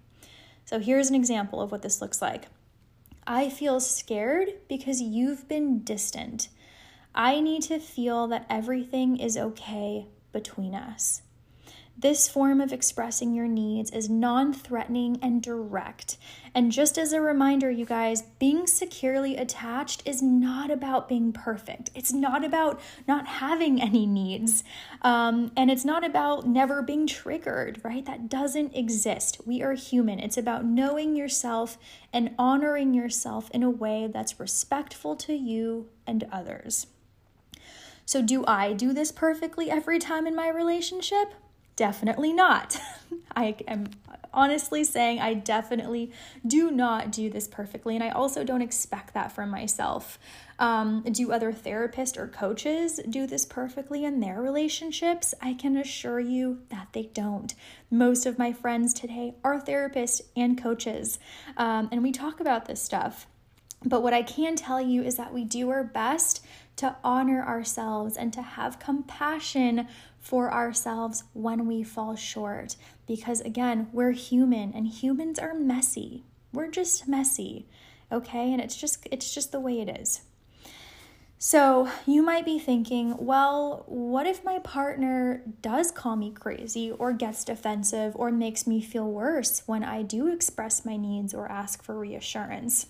So 0.66 0.80
here's 0.80 1.10
an 1.10 1.16
example 1.16 1.62
of 1.62 1.72
what 1.72 1.84
this 1.84 2.02
looks 2.02 2.24
like. 2.24 2.48
I 3.28 3.50
feel 3.50 3.80
scared 3.80 4.50
because 4.68 5.02
you've 5.02 5.48
been 5.48 5.84
distant. 5.84 6.50
I 7.16 7.40
need 7.42 7.64
to 7.64 7.80
feel 7.80 8.28
that 8.28 8.46
everything 8.50 9.18
is 9.18 9.36
okay 9.36 10.08
between 10.32 10.76
us. 10.76 11.24
This 11.98 12.28
form 12.28 12.60
of 12.60 12.74
expressing 12.74 13.34
your 13.34 13.48
needs 13.48 13.90
is 13.92 14.10
non 14.10 14.54
threatening 14.54 15.18
and 15.22 15.42
direct. 15.42 16.18
And 16.54 16.70
just 16.70 16.98
as 16.98 17.14
a 17.14 17.22
reminder, 17.22 17.72
you 17.72 17.86
guys, 17.86 18.24
being 18.38 18.68
securely 18.68 19.38
attached 19.38 20.04
is 20.06 20.22
not 20.22 20.70
about 20.70 21.08
being 21.08 21.32
perfect. 21.32 21.92
It's 21.96 22.12
not 22.12 22.44
about 22.44 22.82
not 23.08 23.28
having 23.28 23.82
any 23.82 24.06
needs. 24.06 24.66
Um, 25.04 25.54
and 25.56 25.72
it's 25.72 25.86
not 25.86 26.04
about 26.04 26.46
never 26.46 26.82
being 26.82 27.08
triggered, 27.08 27.80
right? 27.82 28.06
That 28.06 28.28
doesn't 28.28 28.76
exist. 28.76 29.40
We 29.46 29.62
are 29.64 29.74
human. 29.74 30.20
It's 30.20 30.38
about 30.38 30.66
knowing 30.66 31.16
yourself 31.16 31.78
and 32.12 32.36
honoring 32.38 32.94
yourself 32.94 33.50
in 33.52 33.64
a 33.64 33.70
way 33.70 34.10
that's 34.12 34.38
respectful 34.38 35.16
to 35.18 35.34
you 35.34 35.88
and 36.06 36.28
others. 36.30 36.88
So, 38.06 38.22
do 38.22 38.46
I 38.46 38.74
do 38.74 38.92
this 38.92 39.12
perfectly 39.12 39.72
every 39.72 39.98
time 39.98 40.28
in 40.28 40.36
my 40.36 40.50
relationship? 40.50 41.34
Definitely 41.76 42.32
not. 42.32 42.80
I 43.36 43.56
am 43.68 43.88
honestly 44.34 44.84
saying 44.84 45.20
I 45.20 45.34
definitely 45.34 46.12
do 46.46 46.72
not 46.72 47.12
do 47.12 47.30
this 47.30 47.48
perfectly, 47.48 47.96
and 47.96 48.04
I 48.04 48.10
also 48.10 48.44
don't 48.44 48.62
expect 48.62 49.14
that 49.14 49.32
from 49.32 49.50
myself. 49.50 50.18
Um, 50.58 51.02
do 51.02 51.34
other 51.34 51.52
therapists 51.52 52.18
or 52.18 52.28
coaches 52.28 53.02
do 53.10 53.28
this 53.28 53.46
perfectly 53.46 54.06
in 54.06 54.22
their 54.22 54.42
relationships? 54.42 55.34
I 55.42 55.54
can 55.54 55.76
assure 55.76 56.20
you 56.20 56.62
that 56.70 56.90
they 56.94 57.10
don't. 57.14 57.54
Most 57.92 58.26
of 58.26 58.40
my 58.40 58.54
friends 58.54 58.94
today 58.94 59.36
are 59.44 59.60
therapists 59.60 60.22
and 60.36 60.62
coaches, 60.62 61.20
um, 61.58 61.90
and 61.92 62.04
we 62.04 62.14
talk 62.14 62.40
about 62.40 62.66
this 62.66 62.82
stuff. 62.82 63.28
But 63.84 64.02
what 64.02 64.14
I 64.14 64.24
can 64.24 64.56
tell 64.56 64.82
you 64.82 65.04
is 65.04 65.16
that 65.18 65.34
we 65.34 65.44
do 65.44 65.70
our 65.70 65.84
best 65.84 66.44
to 66.78 66.96
honor 67.04 67.46
ourselves 67.46 68.18
and 68.18 68.34
to 68.34 68.42
have 68.42 68.80
compassion 68.80 69.88
for 70.26 70.52
ourselves 70.52 71.24
when 71.34 71.68
we 71.68 71.84
fall 71.84 72.16
short. 72.16 72.76
Because 73.06 73.42
again, 73.42 73.88
we're 73.94 74.12
human 74.12 74.74
and 74.74 74.88
humans 74.88 75.38
are 75.38 75.54
messy. 75.54 76.24
We're 76.52 76.72
just 76.72 77.08
messy. 77.08 77.68
Okay? 78.12 78.52
And 78.52 78.60
it's 78.60 78.76
just 78.76 79.08
it's 79.12 79.34
just 79.36 79.52
the 79.52 79.60
way 79.60 79.80
it 79.82 80.02
is. 80.02 80.22
So, 81.38 81.90
you 82.08 82.24
might 82.24 82.46
be 82.46 82.58
thinking, 82.58 83.18
well, 83.18 83.84
what 83.88 84.26
if 84.26 84.44
my 84.44 84.58
partner 84.60 85.44
does 85.62 85.92
call 85.92 86.16
me 86.16 86.32
crazy 86.32 86.90
or 86.92 87.12
gets 87.12 87.44
defensive 87.44 88.14
or 88.16 88.32
makes 88.32 88.66
me 88.66 88.82
feel 88.82 89.12
worse 89.12 89.62
when 89.68 89.84
I 89.84 90.02
do 90.02 90.28
express 90.28 90.86
my 90.86 90.96
needs 90.96 91.34
or 91.36 91.52
ask 91.52 91.84
for 91.84 92.00
reassurance? 92.00 92.88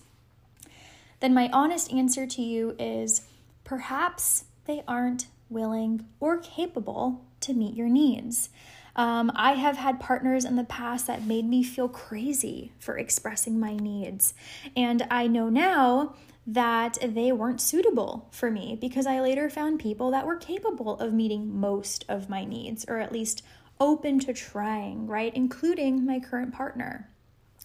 Then, 1.20 1.34
my 1.34 1.50
honest 1.52 1.92
answer 1.92 2.26
to 2.28 2.40
you 2.40 2.76
is 2.78 3.26
perhaps 3.64 4.44
they 4.64 4.82
aren't 4.88 5.26
willing 5.50 6.06
or 6.18 6.38
capable 6.38 7.25
to 7.46 7.54
meet 7.54 7.74
your 7.74 7.88
needs. 7.88 8.50
Um, 8.94 9.30
I 9.34 9.52
have 9.52 9.76
had 9.76 10.00
partners 10.00 10.44
in 10.44 10.56
the 10.56 10.64
past 10.64 11.06
that 11.06 11.26
made 11.26 11.46
me 11.46 11.62
feel 11.62 11.88
crazy 11.88 12.72
for 12.78 12.96
expressing 12.96 13.60
my 13.60 13.76
needs. 13.76 14.32
And 14.74 15.06
I 15.10 15.26
know 15.26 15.50
now 15.50 16.14
that 16.46 16.96
they 17.02 17.32
weren't 17.32 17.60
suitable 17.60 18.28
for 18.30 18.50
me 18.50 18.78
because 18.80 19.06
I 19.06 19.20
later 19.20 19.50
found 19.50 19.80
people 19.80 20.10
that 20.12 20.26
were 20.26 20.36
capable 20.36 20.98
of 20.98 21.12
meeting 21.12 21.60
most 21.60 22.04
of 22.08 22.30
my 22.30 22.44
needs, 22.44 22.86
or 22.88 22.98
at 22.98 23.12
least 23.12 23.42
open 23.80 24.18
to 24.20 24.32
trying, 24.32 25.06
right? 25.06 25.34
Including 25.34 26.06
my 26.06 26.20
current 26.20 26.54
partner. 26.54 27.10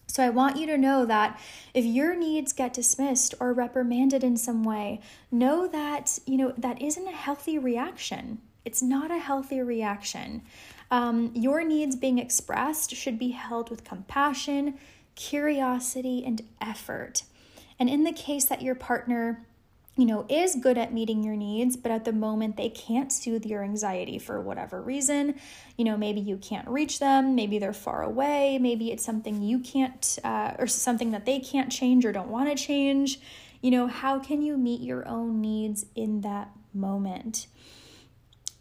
So 0.08 0.22
I 0.22 0.28
want 0.28 0.58
you 0.58 0.66
to 0.66 0.76
know 0.76 1.06
that 1.06 1.40
if 1.72 1.86
your 1.86 2.14
needs 2.14 2.52
get 2.52 2.74
dismissed 2.74 3.34
or 3.40 3.54
reprimanded 3.54 4.22
in 4.22 4.36
some 4.36 4.62
way, 4.62 5.00
know 5.30 5.66
that, 5.68 6.18
you 6.26 6.36
know, 6.36 6.52
that 6.58 6.82
isn't 6.82 7.08
a 7.08 7.12
healthy 7.12 7.56
reaction. 7.56 8.42
It's 8.64 8.82
not 8.82 9.10
a 9.10 9.18
healthy 9.18 9.60
reaction. 9.60 10.42
Um, 10.90 11.30
your 11.34 11.64
needs 11.64 11.96
being 11.96 12.18
expressed 12.18 12.94
should 12.94 13.18
be 13.18 13.30
held 13.30 13.70
with 13.70 13.84
compassion, 13.84 14.74
curiosity, 15.14 16.22
and 16.24 16.42
effort. 16.60 17.22
And 17.78 17.88
in 17.88 18.04
the 18.04 18.12
case 18.12 18.44
that 18.44 18.62
your 18.62 18.74
partner 18.74 19.46
you 19.96 20.06
know, 20.06 20.24
is 20.28 20.56
good 20.56 20.78
at 20.78 20.92
meeting 20.92 21.22
your 21.22 21.36
needs, 21.36 21.76
but 21.76 21.92
at 21.92 22.04
the 22.06 22.12
moment 22.12 22.56
they 22.56 22.70
can't 22.70 23.12
soothe 23.12 23.44
your 23.44 23.62
anxiety 23.62 24.18
for 24.18 24.40
whatever 24.40 24.80
reason. 24.80 25.34
You 25.76 25.84
know, 25.84 25.98
maybe 25.98 26.20
you 26.20 26.38
can't 26.38 26.66
reach 26.66 26.98
them, 26.98 27.34
maybe 27.34 27.58
they're 27.58 27.74
far 27.74 28.02
away, 28.02 28.58
maybe 28.58 28.90
it's 28.90 29.04
something 29.04 29.42
you 29.42 29.58
can't, 29.58 30.18
uh, 30.24 30.52
or 30.58 30.66
something 30.66 31.10
that 31.10 31.26
they 31.26 31.40
can't 31.40 31.70
change 31.70 32.06
or 32.06 32.12
don't 32.12 32.30
want 32.30 32.48
to 32.48 32.54
change. 32.54 33.20
You 33.60 33.70
know, 33.70 33.86
how 33.86 34.18
can 34.18 34.40
you 34.40 34.56
meet 34.56 34.80
your 34.80 35.06
own 35.06 35.42
needs 35.42 35.84
in 35.94 36.22
that 36.22 36.50
moment? 36.72 37.46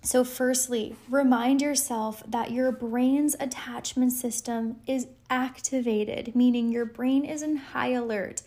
So, 0.04 0.24
firstly, 0.24 0.96
remind 1.10 1.62
yourself 1.62 2.24
that 2.28 2.52
your 2.52 2.72
brain's 2.72 3.36
attachment 3.40 4.14
system 4.14 4.78
is 4.88 5.08
activated, 5.30 6.36
meaning 6.36 6.72
your 6.72 6.86
brain 6.86 7.24
is 7.24 7.44
in 7.44 7.58
high 7.58 7.92
alert 7.92 8.42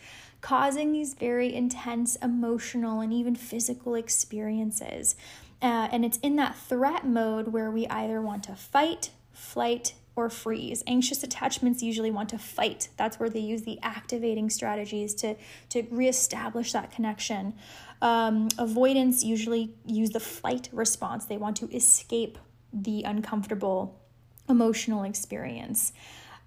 causing 0.45 0.93
these 0.93 1.15
very 1.15 1.55
intense 1.55 2.17
emotional 2.17 3.01
and 3.01 3.15
even 3.15 3.35
physical 3.35 3.95
experiences. 3.95 5.17
Uh, 5.63 5.89
and 5.91 6.05
it's 6.05 6.19
in 6.19 6.37
that 6.37 6.55
threat 6.55 7.07
mode 7.07 7.49
where 7.49 7.71
we 7.71 7.87
either 7.87 8.21
want 8.21 8.45
to 8.45 8.55
fight, 8.55 9.09
flight, 9.33 9.95
or 10.17 10.31
freeze. 10.31 10.83
Anxious 10.87 11.23
attachments 11.23 11.83
usually 11.83 12.11
want 12.11 12.29
to 12.31 12.39
fight. 12.39 12.89
That's 12.97 13.19
where 13.19 13.29
they 13.29 13.41
use 13.41 13.63
the 13.63 13.79
activating 13.83 14.49
strategies 14.51 15.15
to, 15.17 15.37
to 15.71 15.87
reestablish 15.91 16.73
that 16.73 16.91
connection. 16.91 17.55
Um, 18.01 18.49
avoidants 18.59 19.25
usually 19.25 19.75
use 19.85 20.11
the 20.11 20.21
flight 20.21 20.69
response. 20.73 21.25
They 21.25 21.37
want 21.37 21.57
to 21.59 21.71
escape 21.75 22.39
the 22.73 23.03
uncomfortable 23.03 24.01
emotional 24.49 25.05
experience. 25.05 25.93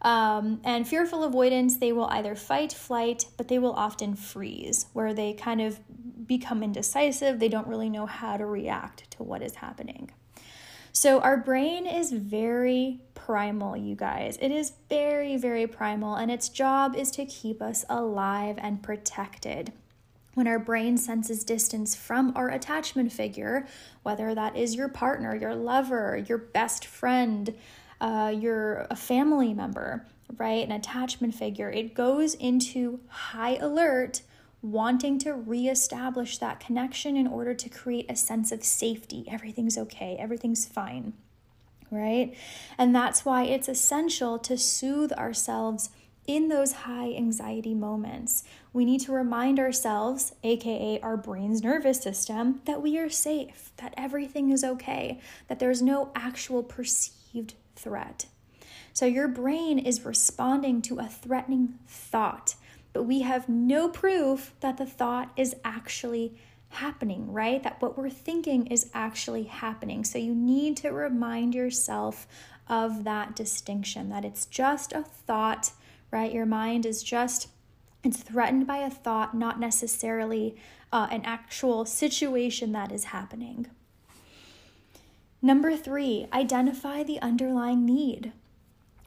Um, 0.01 0.61
and 0.63 0.87
fearful 0.87 1.23
avoidants, 1.23 1.77
they 1.77 1.91
will 1.91 2.05
either 2.05 2.35
fight, 2.35 2.71
flight, 2.71 3.25
but 3.35 3.47
they 3.47 3.57
will 3.57 3.73
often 3.73 4.15
freeze, 4.15 4.85
where 4.93 5.13
they 5.13 5.33
kind 5.33 5.59
of 5.59 5.79
become 6.27 6.61
indecisive. 6.61 7.39
They 7.39 7.49
don't 7.49 7.67
really 7.67 7.89
know 7.89 8.05
how 8.05 8.37
to 8.37 8.45
react 8.45 9.09
to 9.11 9.23
what 9.23 9.41
is 9.41 9.55
happening. 9.55 10.11
So, 10.99 11.19
our 11.19 11.37
brain 11.37 11.85
is 11.85 12.11
very 12.11 13.01
primal, 13.13 13.77
you 13.77 13.93
guys. 13.93 14.35
It 14.41 14.49
is 14.49 14.73
very, 14.89 15.37
very 15.37 15.67
primal, 15.67 16.15
and 16.15 16.31
its 16.31 16.49
job 16.49 16.95
is 16.95 17.11
to 17.11 17.25
keep 17.27 17.61
us 17.61 17.85
alive 17.87 18.55
and 18.57 18.81
protected. 18.81 19.71
When 20.33 20.47
our 20.47 20.57
brain 20.57 20.97
senses 20.97 21.43
distance 21.43 21.93
from 21.93 22.33
our 22.35 22.49
attachment 22.49 23.11
figure, 23.11 23.67
whether 24.01 24.33
that 24.33 24.55
is 24.55 24.73
your 24.73 24.89
partner, 24.89 25.35
your 25.35 25.53
lover, 25.53 26.17
your 26.27 26.39
best 26.39 26.83
friend, 26.83 27.53
uh, 28.01 28.33
you're 28.35 28.87
a 28.89 28.95
family 28.95 29.53
member, 29.53 30.03
right? 30.39 30.65
An 30.65 30.71
attachment 30.71 31.35
figure. 31.35 31.69
It 31.69 31.93
goes 31.93 32.33
into 32.33 33.01
high 33.07 33.57
alert 33.57 34.23
wanting 34.61 35.19
to 35.19 35.33
reestablish 35.33 36.37
that 36.39 36.59
connection 36.59 37.15
in 37.15 37.27
order 37.27 37.53
to 37.53 37.69
create 37.69 38.09
a 38.09 38.15
sense 38.15 38.51
of 38.51 38.63
safety. 38.63 39.25
Everything's 39.29 39.77
okay, 39.77 40.15
everything's 40.19 40.65
fine, 40.65 41.13
right? 41.91 42.35
And 42.77 42.95
that's 42.95 43.23
why 43.23 43.43
it's 43.43 43.69
essential 43.69 44.39
to 44.39 44.57
soothe 44.57 45.13
ourselves 45.13 45.89
in 46.25 46.49
those 46.49 46.73
high 46.73 47.13
anxiety 47.13 47.73
moments. 47.73 48.43
We 48.73 48.83
need 48.83 48.99
to 49.01 49.13
remind 49.13 49.59
ourselves, 49.59 50.33
aka 50.43 50.99
our 50.99 51.15
brain's 51.15 51.63
nervous 51.63 52.01
system, 52.01 52.61
that 52.65 52.81
we 52.81 52.97
are 52.99 53.09
safe, 53.09 53.71
that 53.77 53.93
everything 53.95 54.51
is 54.51 54.63
okay, 54.63 55.21
that 55.47 55.59
there's 55.59 55.81
no 55.81 56.11
actual 56.15 56.63
perceived 56.63 57.53
threat. 57.75 58.25
So 58.91 59.05
your 59.05 59.27
brain 59.27 59.79
is 59.79 60.05
responding 60.05 60.81
to 60.83 60.99
a 60.99 61.07
threatening 61.07 61.75
thought 61.87 62.55
but 62.97 63.03
we 63.03 63.21
have 63.21 63.47
no 63.47 63.87
proof 63.87 64.55
that 64.61 64.77
the 64.77 64.85
thought 64.87 65.31
is 65.37 65.55
actually 65.63 66.33
happening, 66.69 67.31
right? 67.31 67.61
That 67.61 67.79
what 67.79 67.95
we're 67.95 68.09
thinking 68.09 68.65
is 68.65 68.89
actually 68.91 69.43
happening. 69.43 70.03
So 70.03 70.17
you 70.17 70.33
need 70.33 70.77
to 70.77 70.89
remind 70.89 71.53
yourself 71.53 72.25
of 72.67 73.03
that 73.03 73.35
distinction 73.35 74.09
that 74.09 74.25
it's 74.25 74.47
just 74.47 74.93
a 74.93 75.03
thought, 75.03 75.73
right? 76.09 76.33
Your 76.33 76.47
mind 76.47 76.87
is 76.87 77.03
just 77.03 77.49
it's 78.03 78.23
threatened 78.23 78.65
by 78.65 78.77
a 78.77 78.89
thought, 78.89 79.35
not 79.35 79.59
necessarily 79.59 80.55
uh, 80.91 81.07
an 81.11 81.21
actual 81.23 81.85
situation 81.85 82.71
that 82.71 82.91
is 82.91 83.03
happening. 83.03 83.67
Number 85.39 85.77
three, 85.77 86.25
identify 86.33 87.03
the 87.03 87.21
underlying 87.21 87.85
need 87.85 88.31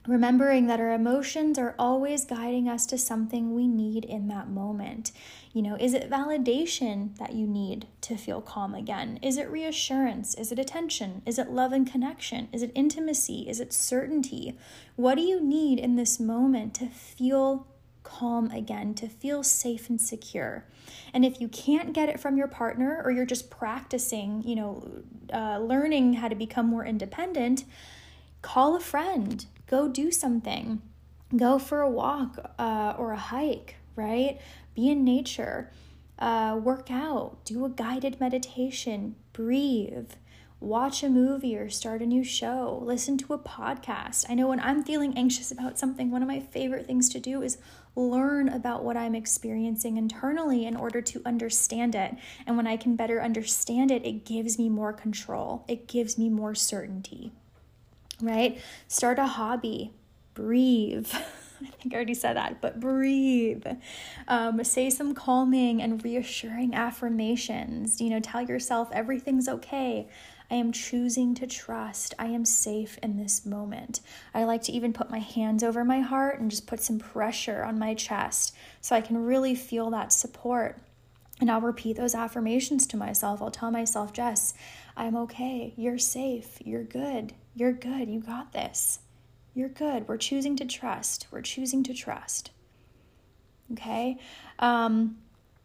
remembering 0.06 0.66
that 0.66 0.80
our 0.80 0.92
emotions 0.92 1.58
are 1.58 1.74
always 1.78 2.24
guiding 2.24 2.68
us 2.68 2.86
to 2.86 2.96
something 2.96 3.54
we 3.54 3.68
need 3.68 4.04
in 4.04 4.28
that 4.28 4.48
moment. 4.48 5.12
You 5.52 5.62
know, 5.62 5.76
is 5.78 5.94
it 5.94 6.10
validation 6.10 7.16
that 7.18 7.34
you 7.34 7.46
need 7.46 7.86
to 8.02 8.16
feel 8.16 8.40
calm 8.40 8.74
again? 8.74 9.18
Is 9.20 9.36
it 9.36 9.50
reassurance? 9.50 10.34
Is 10.34 10.52
it 10.52 10.58
attention? 10.58 11.22
Is 11.26 11.38
it 11.38 11.50
love 11.50 11.72
and 11.72 11.90
connection? 11.90 12.48
Is 12.52 12.62
it 12.62 12.72
intimacy? 12.74 13.46
Is 13.48 13.60
it 13.60 13.72
certainty? 13.72 14.56
What 14.96 15.16
do 15.16 15.22
you 15.22 15.40
need 15.40 15.78
in 15.78 15.96
this 15.96 16.18
moment 16.18 16.74
to 16.74 16.86
feel 16.86 17.66
calm 18.02 18.50
again, 18.50 18.94
to 18.94 19.08
feel 19.08 19.42
safe 19.42 19.90
and 19.90 20.00
secure? 20.00 20.64
And 21.12 21.24
if 21.24 21.40
you 21.40 21.48
can't 21.48 21.92
get 21.92 22.08
it 22.08 22.20
from 22.20 22.36
your 22.36 22.48
partner 22.48 23.02
or 23.04 23.10
you're 23.10 23.26
just 23.26 23.50
practicing, 23.50 24.42
you 24.44 24.56
know, 24.56 25.02
uh, 25.32 25.58
learning 25.58 26.14
how 26.14 26.28
to 26.28 26.34
become 26.34 26.66
more 26.66 26.86
independent, 26.86 27.64
call 28.42 28.76
a 28.76 28.80
friend, 28.80 29.44
go 29.70 29.86
do 29.86 30.10
something, 30.10 30.82
go 31.36 31.56
for 31.56 31.80
a 31.80 31.88
walk 31.88 32.52
uh, 32.58 32.94
or 32.98 33.12
a 33.12 33.16
hike, 33.16 33.76
right? 33.94 34.40
Be 34.74 34.90
in 34.90 35.04
nature, 35.04 35.70
uh, 36.18 36.58
work 36.60 36.90
out, 36.90 37.44
do 37.44 37.64
a 37.64 37.70
guided 37.70 38.18
meditation, 38.20 39.14
breathe. 39.32 40.10
Watch 40.58 41.02
a 41.02 41.08
movie 41.08 41.56
or 41.56 41.70
start 41.70 42.02
a 42.02 42.06
new 42.06 42.22
show, 42.22 42.82
listen 42.84 43.16
to 43.18 43.32
a 43.32 43.38
podcast. 43.38 44.26
I 44.28 44.34
know 44.34 44.48
when 44.48 44.60
I'm 44.60 44.84
feeling 44.84 45.16
anxious 45.16 45.50
about 45.50 45.78
something, 45.78 46.10
one 46.10 46.20
of 46.20 46.28
my 46.28 46.40
favorite 46.40 46.86
things 46.86 47.08
to 47.10 47.20
do 47.20 47.40
is 47.40 47.56
learn 47.96 48.46
about 48.50 48.84
what 48.84 48.94
I'm 48.94 49.14
experiencing 49.14 49.96
internally 49.96 50.66
in 50.66 50.76
order 50.76 51.00
to 51.00 51.22
understand 51.24 51.94
it. 51.94 52.14
And 52.46 52.58
when 52.58 52.66
I 52.66 52.76
can 52.76 52.94
better 52.94 53.22
understand 53.22 53.90
it, 53.90 54.04
it 54.04 54.26
gives 54.26 54.58
me 54.58 54.68
more 54.68 54.92
control, 54.92 55.64
it 55.66 55.86
gives 55.86 56.18
me 56.18 56.28
more 56.28 56.54
certainty 56.54 57.32
right? 58.22 58.60
Start 58.88 59.18
a 59.18 59.26
hobby, 59.26 59.92
breathe. 60.34 61.08
I 61.62 61.66
think 61.66 61.92
I 61.92 61.96
already 61.96 62.14
said 62.14 62.36
that, 62.36 62.62
but 62.62 62.80
breathe. 62.80 63.66
Um, 64.28 64.64
say 64.64 64.88
some 64.88 65.14
calming 65.14 65.82
and 65.82 66.02
reassuring 66.02 66.74
affirmations. 66.74 68.00
You 68.00 68.10
know, 68.10 68.20
tell 68.20 68.42
yourself 68.42 68.88
everything's 68.92 69.48
okay. 69.48 70.08
I 70.50 70.56
am 70.56 70.72
choosing 70.72 71.34
to 71.36 71.46
trust. 71.46 72.14
I 72.18 72.26
am 72.26 72.44
safe 72.44 72.98
in 73.02 73.16
this 73.16 73.46
moment. 73.46 74.00
I 74.34 74.44
like 74.44 74.62
to 74.62 74.72
even 74.72 74.92
put 74.92 75.10
my 75.10 75.20
hands 75.20 75.62
over 75.62 75.84
my 75.84 76.00
heart 76.00 76.40
and 76.40 76.50
just 76.50 76.66
put 76.66 76.80
some 76.80 76.98
pressure 76.98 77.62
on 77.62 77.78
my 77.78 77.94
chest 77.94 78.54
so 78.80 78.96
I 78.96 79.00
can 79.00 79.24
really 79.24 79.54
feel 79.54 79.90
that 79.90 80.12
support. 80.12 80.78
And 81.40 81.50
I'll 81.50 81.60
repeat 81.60 81.96
those 81.96 82.14
affirmations 82.14 82.86
to 82.88 82.96
myself. 82.96 83.40
I'll 83.40 83.50
tell 83.50 83.70
myself, 83.70 84.12
Jess, 84.12 84.52
I'm 84.96 85.16
okay. 85.16 85.72
You're 85.76 85.98
safe. 85.98 86.58
You're 86.64 86.84
good. 86.84 87.32
You're 87.54 87.72
good. 87.72 88.08
You 88.08 88.20
got 88.20 88.52
this. 88.52 89.00
You're 89.54 89.68
good. 89.68 90.06
We're 90.08 90.16
choosing 90.16 90.56
to 90.56 90.64
trust. 90.64 91.26
We're 91.30 91.42
choosing 91.42 91.82
to 91.84 91.94
trust. 91.94 92.50
Okay. 93.72 94.18
Um, 94.58 95.18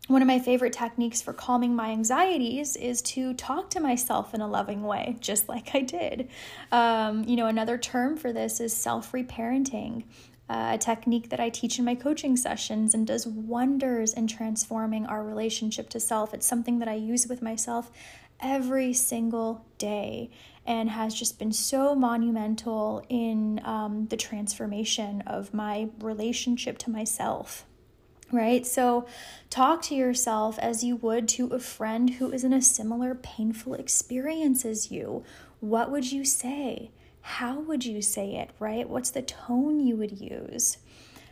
one 0.08 0.22
of 0.22 0.28
my 0.28 0.38
favorite 0.38 0.74
techniques 0.74 1.22
for 1.22 1.34
calming 1.34 1.76
my 1.76 1.90
anxieties 1.90 2.76
is 2.76 3.02
to 3.02 3.34
talk 3.34 3.72
to 3.72 3.80
myself 3.80 4.34
in 4.34 4.42
a 4.42 4.48
loving 4.48 4.84
way, 4.84 5.18
just 5.20 5.50
like 5.50 5.74
I 5.74 5.82
did. 5.82 6.30
Um, 6.72 7.24
you 7.24 7.36
know, 7.36 7.48
another 7.48 7.78
term 7.78 8.16
for 8.18 8.32
this 8.32 8.60
is 8.60 8.74
self 8.76 9.12
reparenting, 9.12 10.04
uh, 10.48 10.72
a 10.74 10.78
technique 10.78 11.30
that 11.30 11.40
I 11.40 11.50
teach 11.50 11.80
in 11.80 11.86
my 11.86 11.96
coaching 11.96 12.38
sessions 12.38 12.94
and 12.94 13.08
does 13.08 13.26
wonders 13.26 14.14
in 14.14 14.28
transforming 14.28 15.08
our 15.08 15.24
relationship 15.24 15.90
to 15.90 16.00
self. 16.00 16.34
It's 16.34 16.46
something 16.46 16.80
that 16.80 16.88
I 16.88 16.96
use 16.96 17.28
with 17.28 17.42
myself 17.42 17.92
every 18.40 18.94
single 18.94 19.66
day 19.78 20.30
and 20.66 20.90
has 20.90 21.14
just 21.14 21.38
been 21.38 21.52
so 21.52 21.94
monumental 21.96 23.06
in 23.08 23.62
um, 23.64 24.08
the 24.08 24.18
transformation 24.18 25.22
of 25.28 25.54
my 25.54 25.90
relationship 26.00 26.78
to 26.80 26.90
myself. 26.90 27.66
Right? 28.32 28.66
So, 28.66 29.06
talk 29.52 29.84
to 29.84 29.96
yourself 29.96 30.58
as 30.58 30.84
you 30.84 30.96
would 30.96 31.28
to 31.30 31.48
a 31.50 31.60
friend 31.60 32.10
who 32.12 32.32
is 32.32 32.44
in 32.44 32.54
a 32.54 32.62
similar 32.62 33.14
painful 33.14 33.76
experience 33.76 34.66
as 34.66 34.92
you. 34.92 35.24
What 35.60 35.92
would 35.92 36.12
you 36.12 36.26
say? 36.26 36.90
How 37.22 37.60
would 37.60 37.86
you 37.86 38.02
say 38.02 38.36
it? 38.36 38.50
Right? 38.60 38.90
What's 38.90 39.12
the 39.12 39.22
tone 39.22 39.80
you 39.80 39.96
would 39.96 40.20
use? 40.20 40.78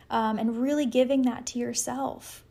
Um, 0.08 0.38
and 0.38 0.62
really 0.62 0.86
giving 0.86 1.22
that 1.22 1.46
to 1.46 1.58
yourself. 1.58 2.44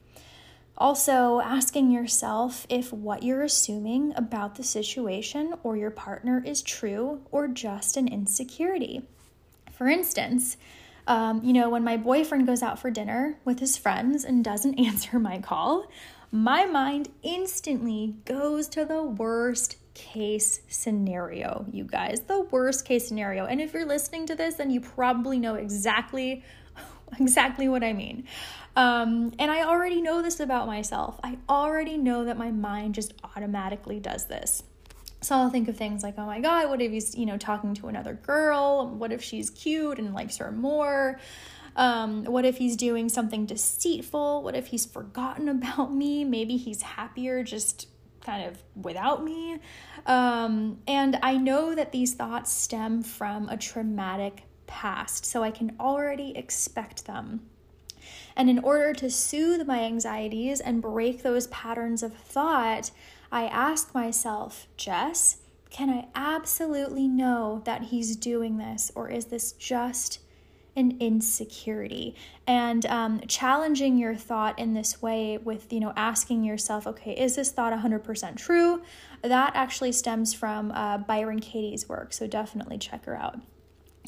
Also, 0.78 1.40
asking 1.40 1.92
yourself 1.92 2.66
if 2.68 2.92
what 2.92 3.22
you're 3.24 3.44
assuming 3.44 4.14
about 4.16 4.56
the 4.56 4.64
situation 4.64 5.54
or 5.62 5.78
your 5.78 5.92
partner 5.92 6.42
is 6.46 6.62
true 6.62 7.22
or 7.32 7.48
just 7.48 7.96
an 7.96 8.08
insecurity. 8.08 9.04
For 9.72 9.88
instance, 9.88 10.58
um, 11.06 11.44
you 11.44 11.54
know, 11.54 11.70
when 11.70 11.84
my 11.84 11.98
boyfriend 11.98 12.48
goes 12.48 12.64
out 12.64 12.80
for 12.80 12.90
dinner 12.90 13.38
with 13.46 13.60
his 13.60 13.78
friends 13.78 14.24
and 14.24 14.44
doesn't 14.44 14.80
answer 14.80 15.20
my 15.20 15.40
call, 15.40 15.88
my 16.32 16.66
mind 16.66 17.10
instantly 17.22 18.16
goes 18.26 18.68
to 18.70 18.86
the 18.86 19.04
worst 19.04 19.78
case 19.94 20.62
scenario, 20.68 21.66
you 21.72 21.84
guys. 21.84 22.22
The 22.22 22.42
worst 22.42 22.86
case 22.86 23.08
scenario. 23.08 23.46
And 23.46 23.62
if 23.62 23.74
you're 23.74 23.86
listening 23.86 24.26
to 24.28 24.36
this, 24.36 24.56
then 24.56 24.72
you 24.72 24.82
probably 24.82 25.38
know 25.38 25.54
exactly 25.56 26.44
exactly 27.19 27.67
what 27.67 27.84
I 27.84 27.93
mean. 27.93 28.26
Um, 28.76 29.34
and 29.38 29.52
I 29.52 29.63
already 29.63 30.02
know 30.02 30.21
this 30.21 30.39
about 30.39 30.67
myself. 30.67 31.19
I 31.23 31.38
already 31.47 31.97
know 31.97 32.26
that 32.26 32.38
my 32.38 32.52
mind 32.52 32.95
just 32.95 33.13
automatically 33.36 33.99
does 33.99 34.26
this. 34.26 34.63
So 35.21 35.36
I'll 35.36 35.49
think 35.49 35.69
of 35.69 35.78
things 35.78 36.04
like, 36.04 36.15
oh 36.17 36.26
my 36.26 36.41
God, 36.41 36.69
what 36.69 36.82
if 36.82 36.91
he's, 36.91 37.15
you 37.15 37.26
know, 37.26 37.38
talking 37.38 37.73
to 37.76 37.88
another 37.88 38.13
girl? 38.13 38.89
What 38.89 39.12
if 39.12 39.23
she's 39.23 39.49
cute 39.49 39.97
and 39.99 40.13
likes 40.13 40.38
her 40.38 40.52
more? 40.52 41.19
Um, 41.76 42.26
what 42.26 42.45
if 42.45 42.58
he's 42.58 42.76
doing 42.76 43.10
something 43.10 43.45
deceitful? 43.45 44.43
What 44.43 44.56
if 44.56 44.67
he's 44.67 44.86
forgotten 44.86 45.49
about 45.49 45.93
me? 45.93 46.23
Maybe 46.23 46.58
he's 46.58 46.82
happier 46.82 47.43
just 47.43 47.88
kind 48.21 48.45
of 48.45 48.63
without 48.76 49.23
me. 49.23 49.60
Um, 50.06 50.80
and 50.88 51.19
I 51.21 51.38
know 51.38 51.76
that 51.76 51.91
these 51.91 52.13
thoughts 52.13 52.52
stem 52.52 53.04
from 53.04 53.49
a 53.49 53.58
traumatic 53.58 54.43
past, 54.74 55.24
so 55.24 55.44
I 55.44 55.52
can 55.52 55.76
already 55.80 56.36
expect 56.36 57.06
them. 57.06 57.42
And 58.36 58.50
in 58.50 58.58
order 58.58 58.92
to 58.94 59.10
soothe 59.10 59.68
my 59.68 59.82
anxieties 59.82 60.60
and 60.60 60.82
break 60.82 61.22
those 61.22 61.46
patterns 61.48 62.02
of 62.02 62.14
thought, 62.14 62.90
I 63.32 63.46
ask 63.46 63.94
myself, 63.94 64.68
Jess, 64.76 65.38
can 65.70 65.92
I 65.92 66.08
absolutely 66.16 67.08
know 67.08 67.62
that 67.66 67.84
he's 67.84 68.16
doing 68.16 68.58
this, 68.58 68.92
or 68.96 69.10
is 69.10 69.26
this 69.26 69.52
just 69.54 70.20
an 70.76 70.98
insecurity? 71.00 72.16
And 72.48 72.84
um, 72.88 73.22
challenging 73.28 73.98
your 73.98 74.16
thought 74.16 74.58
in 74.58 74.74
this 74.74 75.04
way 75.04 75.38
with, 75.38 75.72
you 75.72 75.80
know, 75.80 75.94
asking 75.96 76.44
yourself, 76.44 76.88
okay, 76.88 77.14
is 77.14 77.36
this 77.36 77.52
thought 77.52 77.74
100% 77.74 78.38
true? 78.38 78.82
That 79.22 79.52
actually 79.56 79.92
stems 79.92 80.34
from 80.34 80.72
uh, 80.72 80.98
Byron 80.98 81.40
Katie's 81.40 81.88
work, 81.88 82.12
so 82.12 82.26
definitely 82.26 82.80
check 82.80 83.06
her 83.06 83.16
out. 83.16 83.40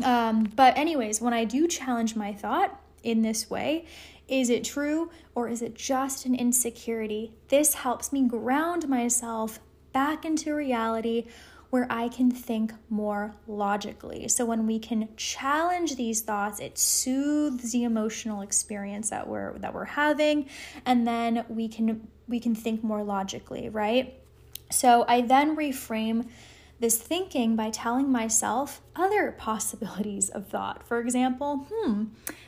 Um, 0.03 0.51
but, 0.55 0.77
anyways, 0.77 1.21
when 1.21 1.34
I 1.34 1.45
do 1.45 1.67
challenge 1.67 2.15
my 2.15 2.34
thought 2.34 2.79
in 3.03 3.21
this 3.21 3.49
way, 3.49 3.86
is 4.27 4.49
it 4.49 4.63
true 4.63 5.12
or 5.36 5.47
is 5.47 5.62
it 5.62 5.75
just 5.75 6.25
an 6.25 6.36
insecurity? 6.36 7.34
This 7.49 7.75
helps 7.75 8.12
me 8.12 8.27
ground 8.27 8.89
myself 8.89 9.60
back 9.93 10.25
into 10.25 10.53
reality 10.53 11.25
where 11.69 11.88
I 11.89 12.10
can 12.10 12.31
think 12.31 12.73
more 12.89 13.36
logically. 13.47 14.27
So 14.27 14.45
when 14.45 14.65
we 14.65 14.79
can 14.79 15.10
challenge 15.17 15.95
these 15.95 16.21
thoughts, 16.21 16.60
it 16.60 16.77
soothes 16.77 17.71
the 17.71 17.84
emotional 17.84 18.41
experience 18.41 19.10
that 19.10 19.27
we're 19.27 19.58
that 19.60 19.73
we're 19.73 19.86
having 19.86 20.47
and 20.86 21.05
then 21.05 21.45
we 21.49 21.67
can 21.67 22.08
we 22.27 22.39
can 22.39 22.55
think 22.55 22.84
more 22.84 23.03
logically, 23.03 23.69
right? 23.69 24.17
So 24.71 25.05
I 25.08 25.21
then 25.21 25.55
reframe 25.55 26.29
this 26.79 26.97
thinking 26.97 27.55
by 27.55 27.69
telling 27.69 28.11
myself 28.11 28.81
other 28.95 29.31
possibilities 29.38 30.29
of 30.29 30.47
thought. 30.47 30.88
For 30.88 30.99
example, 30.99 31.67
hmm, 31.71 32.05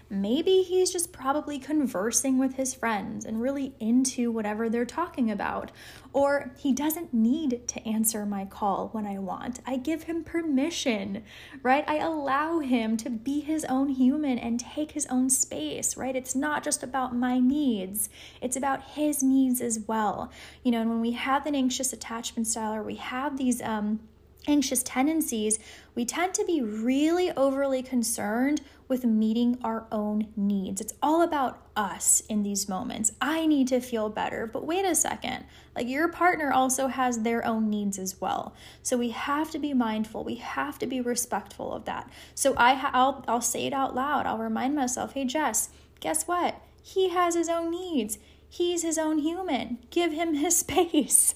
maybe 0.09 0.61
he's 0.61 0.91
just 0.91 1.11
probably 1.11 1.59
conversing 1.59 2.37
with 2.37 2.55
his 2.55 2.73
friends 2.73 3.25
and 3.25 3.41
really 3.41 3.73
into 3.79 4.31
whatever 4.31 4.69
they're 4.69 4.85
talking 4.85 5.29
about. 5.29 5.71
Or 6.13 6.51
he 6.57 6.71
doesn't 6.71 7.13
need 7.13 7.67
to 7.67 7.87
answer 7.87 8.25
my 8.25 8.45
call 8.45 8.89
when 8.91 9.05
I 9.05 9.19
want. 9.19 9.59
I 9.65 9.77
give 9.77 10.03
him 10.03 10.23
permission, 10.23 11.23
right? 11.61 11.83
I 11.87 11.97
allow 11.97 12.59
him 12.59 12.97
to 12.97 13.09
be 13.09 13.41
his 13.41 13.65
own 13.65 13.89
human 13.89 14.39
and 14.39 14.59
take 14.59 14.91
his 14.91 15.05
own 15.07 15.29
space, 15.29 15.97
right? 15.97 16.15
It's 16.15 16.35
not 16.35 16.63
just 16.63 16.83
about 16.83 17.15
my 17.15 17.39
needs, 17.39 18.09
it's 18.41 18.55
about 18.55 18.83
his 18.91 19.21
needs 19.21 19.61
as 19.61 19.79
well. 19.87 20.31
You 20.63 20.71
know, 20.71 20.81
and 20.81 20.89
when 20.89 21.01
we 21.01 21.11
have 21.11 21.45
an 21.45 21.55
anxious 21.55 21.93
attachment 21.93 22.47
style 22.47 22.73
or 22.73 22.83
we 22.83 22.95
have 22.95 23.37
these, 23.37 23.61
um, 23.61 23.99
anxious 24.47 24.81
tendencies, 24.83 25.59
we 25.93 26.05
tend 26.05 26.33
to 26.35 26.45
be 26.45 26.61
really 26.61 27.31
overly 27.31 27.83
concerned 27.83 28.61
with 28.87 29.03
meeting 29.03 29.57
our 29.63 29.85
own 29.91 30.27
needs. 30.35 30.79
It's 30.79 30.93
all 31.01 31.21
about 31.21 31.61
us 31.75 32.21
in 32.29 32.43
these 32.43 32.69
moments. 32.69 33.11
I 33.19 33.45
need 33.45 33.67
to 33.67 33.81
feel 33.81 34.09
better, 34.09 34.47
but 34.47 34.65
wait 34.65 34.85
a 34.85 34.95
second. 34.95 35.45
Like 35.75 35.87
your 35.87 36.07
partner 36.07 36.51
also 36.51 36.87
has 36.87 37.21
their 37.21 37.45
own 37.45 37.69
needs 37.69 37.99
as 37.99 38.19
well. 38.21 38.55
So 38.81 38.97
we 38.97 39.09
have 39.09 39.51
to 39.51 39.59
be 39.59 39.73
mindful. 39.73 40.23
We 40.23 40.35
have 40.35 40.79
to 40.79 40.87
be 40.87 41.01
respectful 41.01 41.73
of 41.73 41.85
that. 41.85 42.09
So 42.33 42.53
I 42.57 42.73
ha- 42.75 42.91
I'll 42.93 43.25
I'll 43.27 43.41
say 43.41 43.65
it 43.67 43.73
out 43.73 43.93
loud. 43.93 44.25
I'll 44.25 44.37
remind 44.37 44.75
myself, 44.75 45.13
"Hey 45.13 45.25
Jess, 45.25 45.69
guess 45.99 46.27
what? 46.27 46.61
He 46.81 47.09
has 47.09 47.35
his 47.35 47.49
own 47.49 47.69
needs. 47.69 48.17
He's 48.49 48.81
his 48.83 48.97
own 48.97 49.19
human. 49.19 49.79
Give 49.89 50.13
him 50.13 50.35
his 50.35 50.57
space." 50.65 51.35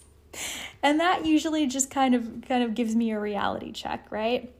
And 0.83 0.99
that 0.99 1.25
usually 1.25 1.67
just 1.67 1.89
kind 1.89 2.15
of 2.15 2.43
kind 2.47 2.63
of 2.63 2.75
gives 2.75 2.95
me 2.95 3.11
a 3.11 3.19
reality 3.19 3.71
check, 3.71 4.07
right? 4.09 4.53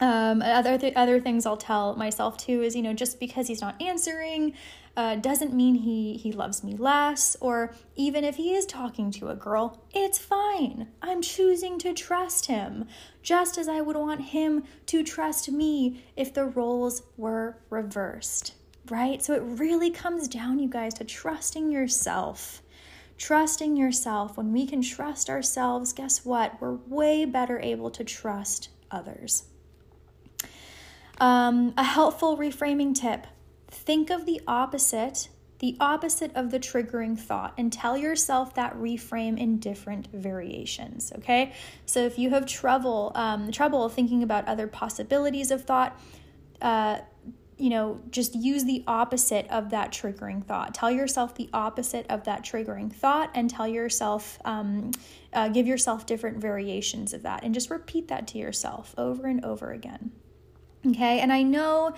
Um, 0.00 0.42
other 0.42 0.76
th- 0.76 0.94
other 0.94 1.20
things 1.20 1.46
I'll 1.46 1.56
tell 1.56 1.96
myself 1.96 2.36
too 2.36 2.62
is 2.62 2.76
you 2.76 2.82
know 2.82 2.92
just 2.92 3.18
because 3.18 3.48
he's 3.48 3.62
not 3.62 3.80
answering 3.80 4.52
uh, 4.94 5.16
doesn't 5.16 5.54
mean 5.54 5.74
he 5.76 6.18
he 6.18 6.32
loves 6.32 6.62
me 6.62 6.76
less 6.76 7.34
or 7.40 7.74
even 7.94 8.22
if 8.22 8.36
he 8.36 8.54
is 8.54 8.66
talking 8.66 9.10
to 9.12 9.28
a 9.28 9.34
girl 9.34 9.82
it's 9.94 10.18
fine. 10.18 10.88
I'm 11.00 11.22
choosing 11.22 11.78
to 11.78 11.94
trust 11.94 12.46
him 12.46 12.86
just 13.22 13.56
as 13.56 13.68
I 13.68 13.80
would 13.80 13.96
want 13.96 14.20
him 14.20 14.64
to 14.86 15.02
trust 15.02 15.50
me 15.50 16.04
if 16.14 16.34
the 16.34 16.44
roles 16.44 17.02
were 17.16 17.56
reversed 17.70 18.52
right? 18.90 19.22
So 19.22 19.34
it 19.34 19.42
really 19.42 19.90
comes 19.90 20.28
down 20.28 20.58
you 20.58 20.68
guys 20.68 20.94
to 20.94 21.04
trusting 21.04 21.72
yourself 21.72 22.62
Trusting 23.18 23.76
yourself, 23.76 24.36
when 24.36 24.52
we 24.52 24.66
can 24.66 24.82
trust 24.82 25.30
ourselves, 25.30 25.92
guess 25.92 26.24
what? 26.24 26.60
We're 26.60 26.74
way 26.74 27.24
better 27.24 27.58
able 27.58 27.90
to 27.90 28.04
trust 28.04 28.68
others. 28.90 29.44
Um, 31.18 31.72
a 31.78 31.84
helpful 31.84 32.36
reframing 32.36 32.94
tip 32.94 33.26
think 33.68 34.10
of 34.10 34.26
the 34.26 34.40
opposite, 34.46 35.28
the 35.60 35.76
opposite 35.80 36.34
of 36.34 36.50
the 36.50 36.60
triggering 36.60 37.18
thought, 37.18 37.54
and 37.56 37.72
tell 37.72 37.96
yourself 37.96 38.54
that 38.54 38.74
reframe 38.76 39.38
in 39.38 39.58
different 39.58 40.08
variations. 40.12 41.12
Okay, 41.16 41.52
so 41.86 42.00
if 42.00 42.18
you 42.18 42.30
have 42.30 42.46
trouble 42.46 43.12
um, 43.14 43.50
trouble 43.50 43.88
thinking 43.88 44.22
about 44.22 44.46
other 44.46 44.66
possibilities 44.66 45.50
of 45.50 45.64
thought, 45.64 45.98
uh, 46.60 46.98
you 47.58 47.70
know, 47.70 48.00
just 48.10 48.34
use 48.34 48.64
the 48.64 48.84
opposite 48.86 49.46
of 49.50 49.70
that 49.70 49.90
triggering 49.90 50.44
thought. 50.44 50.74
Tell 50.74 50.90
yourself 50.90 51.34
the 51.34 51.48
opposite 51.54 52.06
of 52.10 52.24
that 52.24 52.44
triggering 52.44 52.92
thought 52.92 53.30
and 53.34 53.48
tell 53.48 53.66
yourself, 53.66 54.38
um, 54.44 54.90
uh, 55.32 55.48
give 55.48 55.66
yourself 55.66 56.04
different 56.04 56.38
variations 56.38 57.14
of 57.14 57.22
that 57.22 57.42
and 57.42 57.54
just 57.54 57.70
repeat 57.70 58.08
that 58.08 58.26
to 58.28 58.38
yourself 58.38 58.94
over 58.98 59.26
and 59.26 59.42
over 59.44 59.72
again. 59.72 60.12
Okay, 60.86 61.18
and 61.18 61.32
I 61.32 61.42
know 61.42 61.94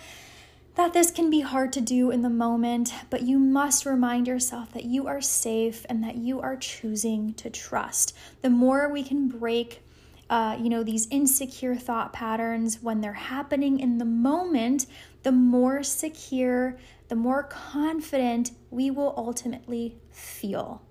that 0.77 0.93
this 0.93 1.11
can 1.11 1.29
be 1.29 1.41
hard 1.41 1.73
to 1.73 1.81
do 1.81 2.13
in 2.13 2.23
the 2.23 2.31
moment, 2.31 2.95
but 3.11 3.23
you 3.23 3.39
must 3.39 3.85
remind 3.85 4.29
yourself 4.29 4.73
that 4.73 4.85
you 4.85 5.09
are 5.09 5.21
safe 5.21 5.85
and 5.89 6.05
that 6.05 6.17
you 6.17 6.41
are 6.41 6.57
choosing 6.57 7.35
to 7.35 7.51
trust. 7.51 8.17
The 8.43 8.51
more 8.51 8.89
we 8.89 9.03
can 9.03 9.27
break 9.27 9.83
uh, 10.31 10.59
you 10.61 10.69
know, 10.69 10.83
these 10.83 11.09
insecure 11.11 11.75
thought 11.75 12.13
patterns 12.13 12.83
when 12.83 13.01
they're 13.01 13.13
happening 13.15 13.81
in 13.81 13.99
the 13.99 14.05
moment, 14.05 14.87
the 15.23 15.33
more 15.33 15.83
secure, 15.83 16.79
the 17.09 17.17
more 17.17 17.43
confident 17.43 18.53
we 18.71 18.91
will 18.91 19.15
ultimately 19.17 19.97
feel. 20.11 20.83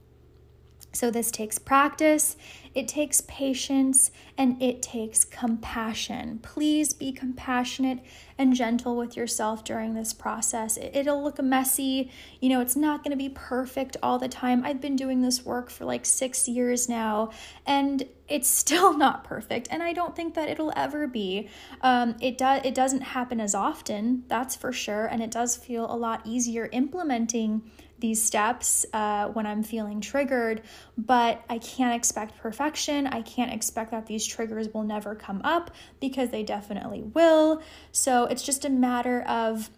So, 0.98 1.12
this 1.12 1.30
takes 1.30 1.60
practice, 1.60 2.38
it 2.74 2.88
takes 2.88 3.22
patience, 3.22 4.10
and 4.36 4.60
it 4.60 4.82
takes 4.82 5.24
compassion. 5.24 6.40
Please 6.42 6.92
be 6.92 7.12
compassionate 7.12 8.00
and 8.36 8.56
gentle 8.56 8.98
with 8.98 9.16
yourself 9.16 9.64
during 9.64 9.94
this 9.94 10.12
process. 10.12 10.76
It'll 10.82 11.22
look 11.22 11.40
messy. 11.40 12.10
You 12.42 12.50
know, 12.50 12.62
it's 12.62 12.76
not 12.76 13.04
going 13.04 13.12
to 13.12 13.16
be 13.16 13.30
perfect 13.30 13.96
all 14.02 14.18
the 14.18 14.28
time. 14.28 14.66
I've 14.66 14.82
been 14.82 14.96
doing 14.96 15.22
this 15.22 15.46
work 15.46 15.70
for 15.70 15.86
like 15.86 16.04
six 16.04 16.48
years 16.48 16.90
now, 16.90 17.30
and 17.68 18.04
it's 18.28 18.50
still 18.64 18.98
not 18.98 19.24
perfect. 19.24 19.68
And 19.70 19.84
I 19.84 19.94
don't 19.94 20.16
think 20.16 20.34
that 20.34 20.50
it'll 20.50 20.74
ever 20.76 21.06
be. 21.06 21.48
Um, 21.82 22.16
it, 22.20 22.40
does. 22.40 22.62
it 22.64 22.74
doesn't 22.74 23.02
happen 23.02 23.40
as 23.40 23.54
often, 23.54 24.24
that's 24.30 24.56
for 24.56 24.74
sure. 24.74 25.06
And 25.06 25.22
it 25.22 25.30
does 25.30 25.56
feel 25.56 25.86
a 25.86 25.96
lot 25.96 26.22
easier 26.26 26.70
implementing 26.72 27.62
these 28.00 28.22
steps 28.22 28.86
uh, 28.94 29.28
when 29.30 29.46
I'm 29.46 29.64
feeling 29.64 30.02
triggered, 30.02 30.62
but 30.98 31.44
I 31.50 31.58
can't 31.60 31.96
expect 31.96 32.38
perfection. 32.38 33.08
I 33.08 33.22
can't 33.22 33.52
expect 33.52 33.92
that 33.92 34.06
these 34.06 34.26
triggers 34.26 34.74
will 34.74 34.84
never 34.84 35.16
come 35.16 35.42
up 35.44 35.72
because 36.00 36.30
they 36.30 36.44
definitely 36.44 37.02
will. 37.02 37.62
So 37.92 38.26
it's 38.26 38.44
just 38.44 38.66
a 38.66 38.70
matter 38.70 39.22
of 39.24 39.70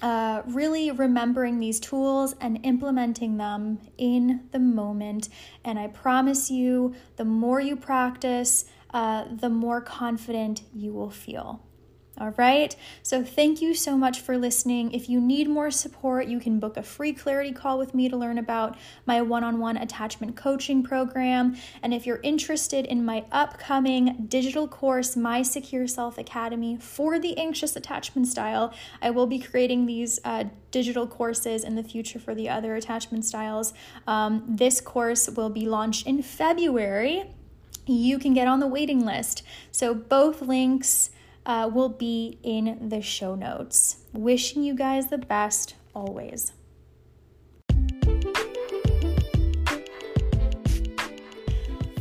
uh, 0.00 0.42
really 0.46 0.90
remembering 0.90 1.58
these 1.58 1.80
tools 1.80 2.34
and 2.40 2.60
implementing 2.64 3.36
them 3.36 3.78
in 3.96 4.48
the 4.52 4.58
moment. 4.58 5.28
And 5.64 5.78
I 5.78 5.88
promise 5.88 6.50
you, 6.50 6.94
the 7.16 7.24
more 7.24 7.60
you 7.60 7.76
practice, 7.76 8.64
uh, 8.90 9.24
the 9.30 9.48
more 9.48 9.80
confident 9.80 10.62
you 10.74 10.92
will 10.92 11.10
feel. 11.10 11.62
All 12.20 12.34
right. 12.36 12.74
So, 13.04 13.22
thank 13.22 13.62
you 13.62 13.74
so 13.74 13.96
much 13.96 14.20
for 14.20 14.36
listening. 14.36 14.92
If 14.92 15.08
you 15.08 15.20
need 15.20 15.48
more 15.48 15.70
support, 15.70 16.26
you 16.26 16.40
can 16.40 16.58
book 16.58 16.76
a 16.76 16.82
free 16.82 17.12
clarity 17.12 17.52
call 17.52 17.78
with 17.78 17.94
me 17.94 18.08
to 18.08 18.16
learn 18.16 18.38
about 18.38 18.76
my 19.06 19.22
one 19.22 19.44
on 19.44 19.60
one 19.60 19.76
attachment 19.76 20.34
coaching 20.34 20.82
program. 20.82 21.56
And 21.80 21.94
if 21.94 22.06
you're 22.06 22.18
interested 22.24 22.86
in 22.86 23.04
my 23.04 23.24
upcoming 23.30 24.26
digital 24.28 24.66
course, 24.66 25.16
My 25.16 25.42
Secure 25.42 25.86
Self 25.86 26.18
Academy 26.18 26.76
for 26.76 27.20
the 27.20 27.38
anxious 27.38 27.76
attachment 27.76 28.26
style, 28.26 28.74
I 29.00 29.10
will 29.10 29.26
be 29.28 29.38
creating 29.38 29.86
these 29.86 30.18
uh, 30.24 30.44
digital 30.72 31.06
courses 31.06 31.62
in 31.62 31.76
the 31.76 31.84
future 31.84 32.18
for 32.18 32.34
the 32.34 32.48
other 32.48 32.74
attachment 32.74 33.26
styles. 33.26 33.72
Um, 34.08 34.42
this 34.48 34.80
course 34.80 35.28
will 35.28 35.50
be 35.50 35.66
launched 35.66 36.04
in 36.04 36.22
February. 36.22 37.24
You 37.86 38.18
can 38.18 38.34
get 38.34 38.48
on 38.48 38.58
the 38.58 38.66
waiting 38.66 39.06
list. 39.06 39.44
So, 39.70 39.94
both 39.94 40.42
links 40.42 41.10
uh, 41.48 41.68
will 41.72 41.88
be 41.88 42.38
in 42.44 42.88
the 42.90 43.02
show 43.02 43.34
notes. 43.34 43.96
Wishing 44.12 44.62
you 44.62 44.74
guys 44.74 45.08
the 45.08 45.18
best 45.18 45.74
always. 45.94 46.52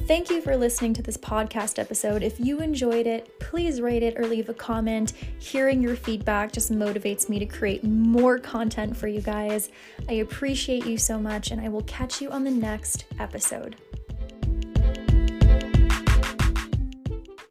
Thank 0.08 0.30
you 0.30 0.40
for 0.40 0.56
listening 0.56 0.94
to 0.94 1.02
this 1.02 1.18
podcast 1.18 1.80
episode. 1.80 2.24
If 2.24 2.40
you 2.40 2.60
enjoyed 2.60 3.08
it, 3.08 3.42
please 3.42 3.82
rate 3.82 4.04
it 4.04 4.18
or 4.18 4.26
leave 4.26 4.48
a 4.48 4.54
comment. 4.54 5.12
Hearing 5.40 5.82
your 5.82 5.98
feedback 5.98 6.54
just 6.54 6.72
motivates 6.72 7.28
me 7.28 7.40
to 7.40 7.46
create 7.46 7.84
more 7.84 8.40
content 8.40 8.96
for 8.96 9.10
you 9.10 9.20
guys. 9.20 9.70
I 10.08 10.14
appreciate 10.14 10.86
you 10.86 10.98
so 10.98 11.20
much, 11.20 11.52
and 11.52 11.60
I 11.60 11.68
will 11.68 11.84
catch 11.84 12.22
you 12.22 12.32
on 12.32 12.46
the 12.46 12.52
next 12.52 13.04
episode. 13.20 13.76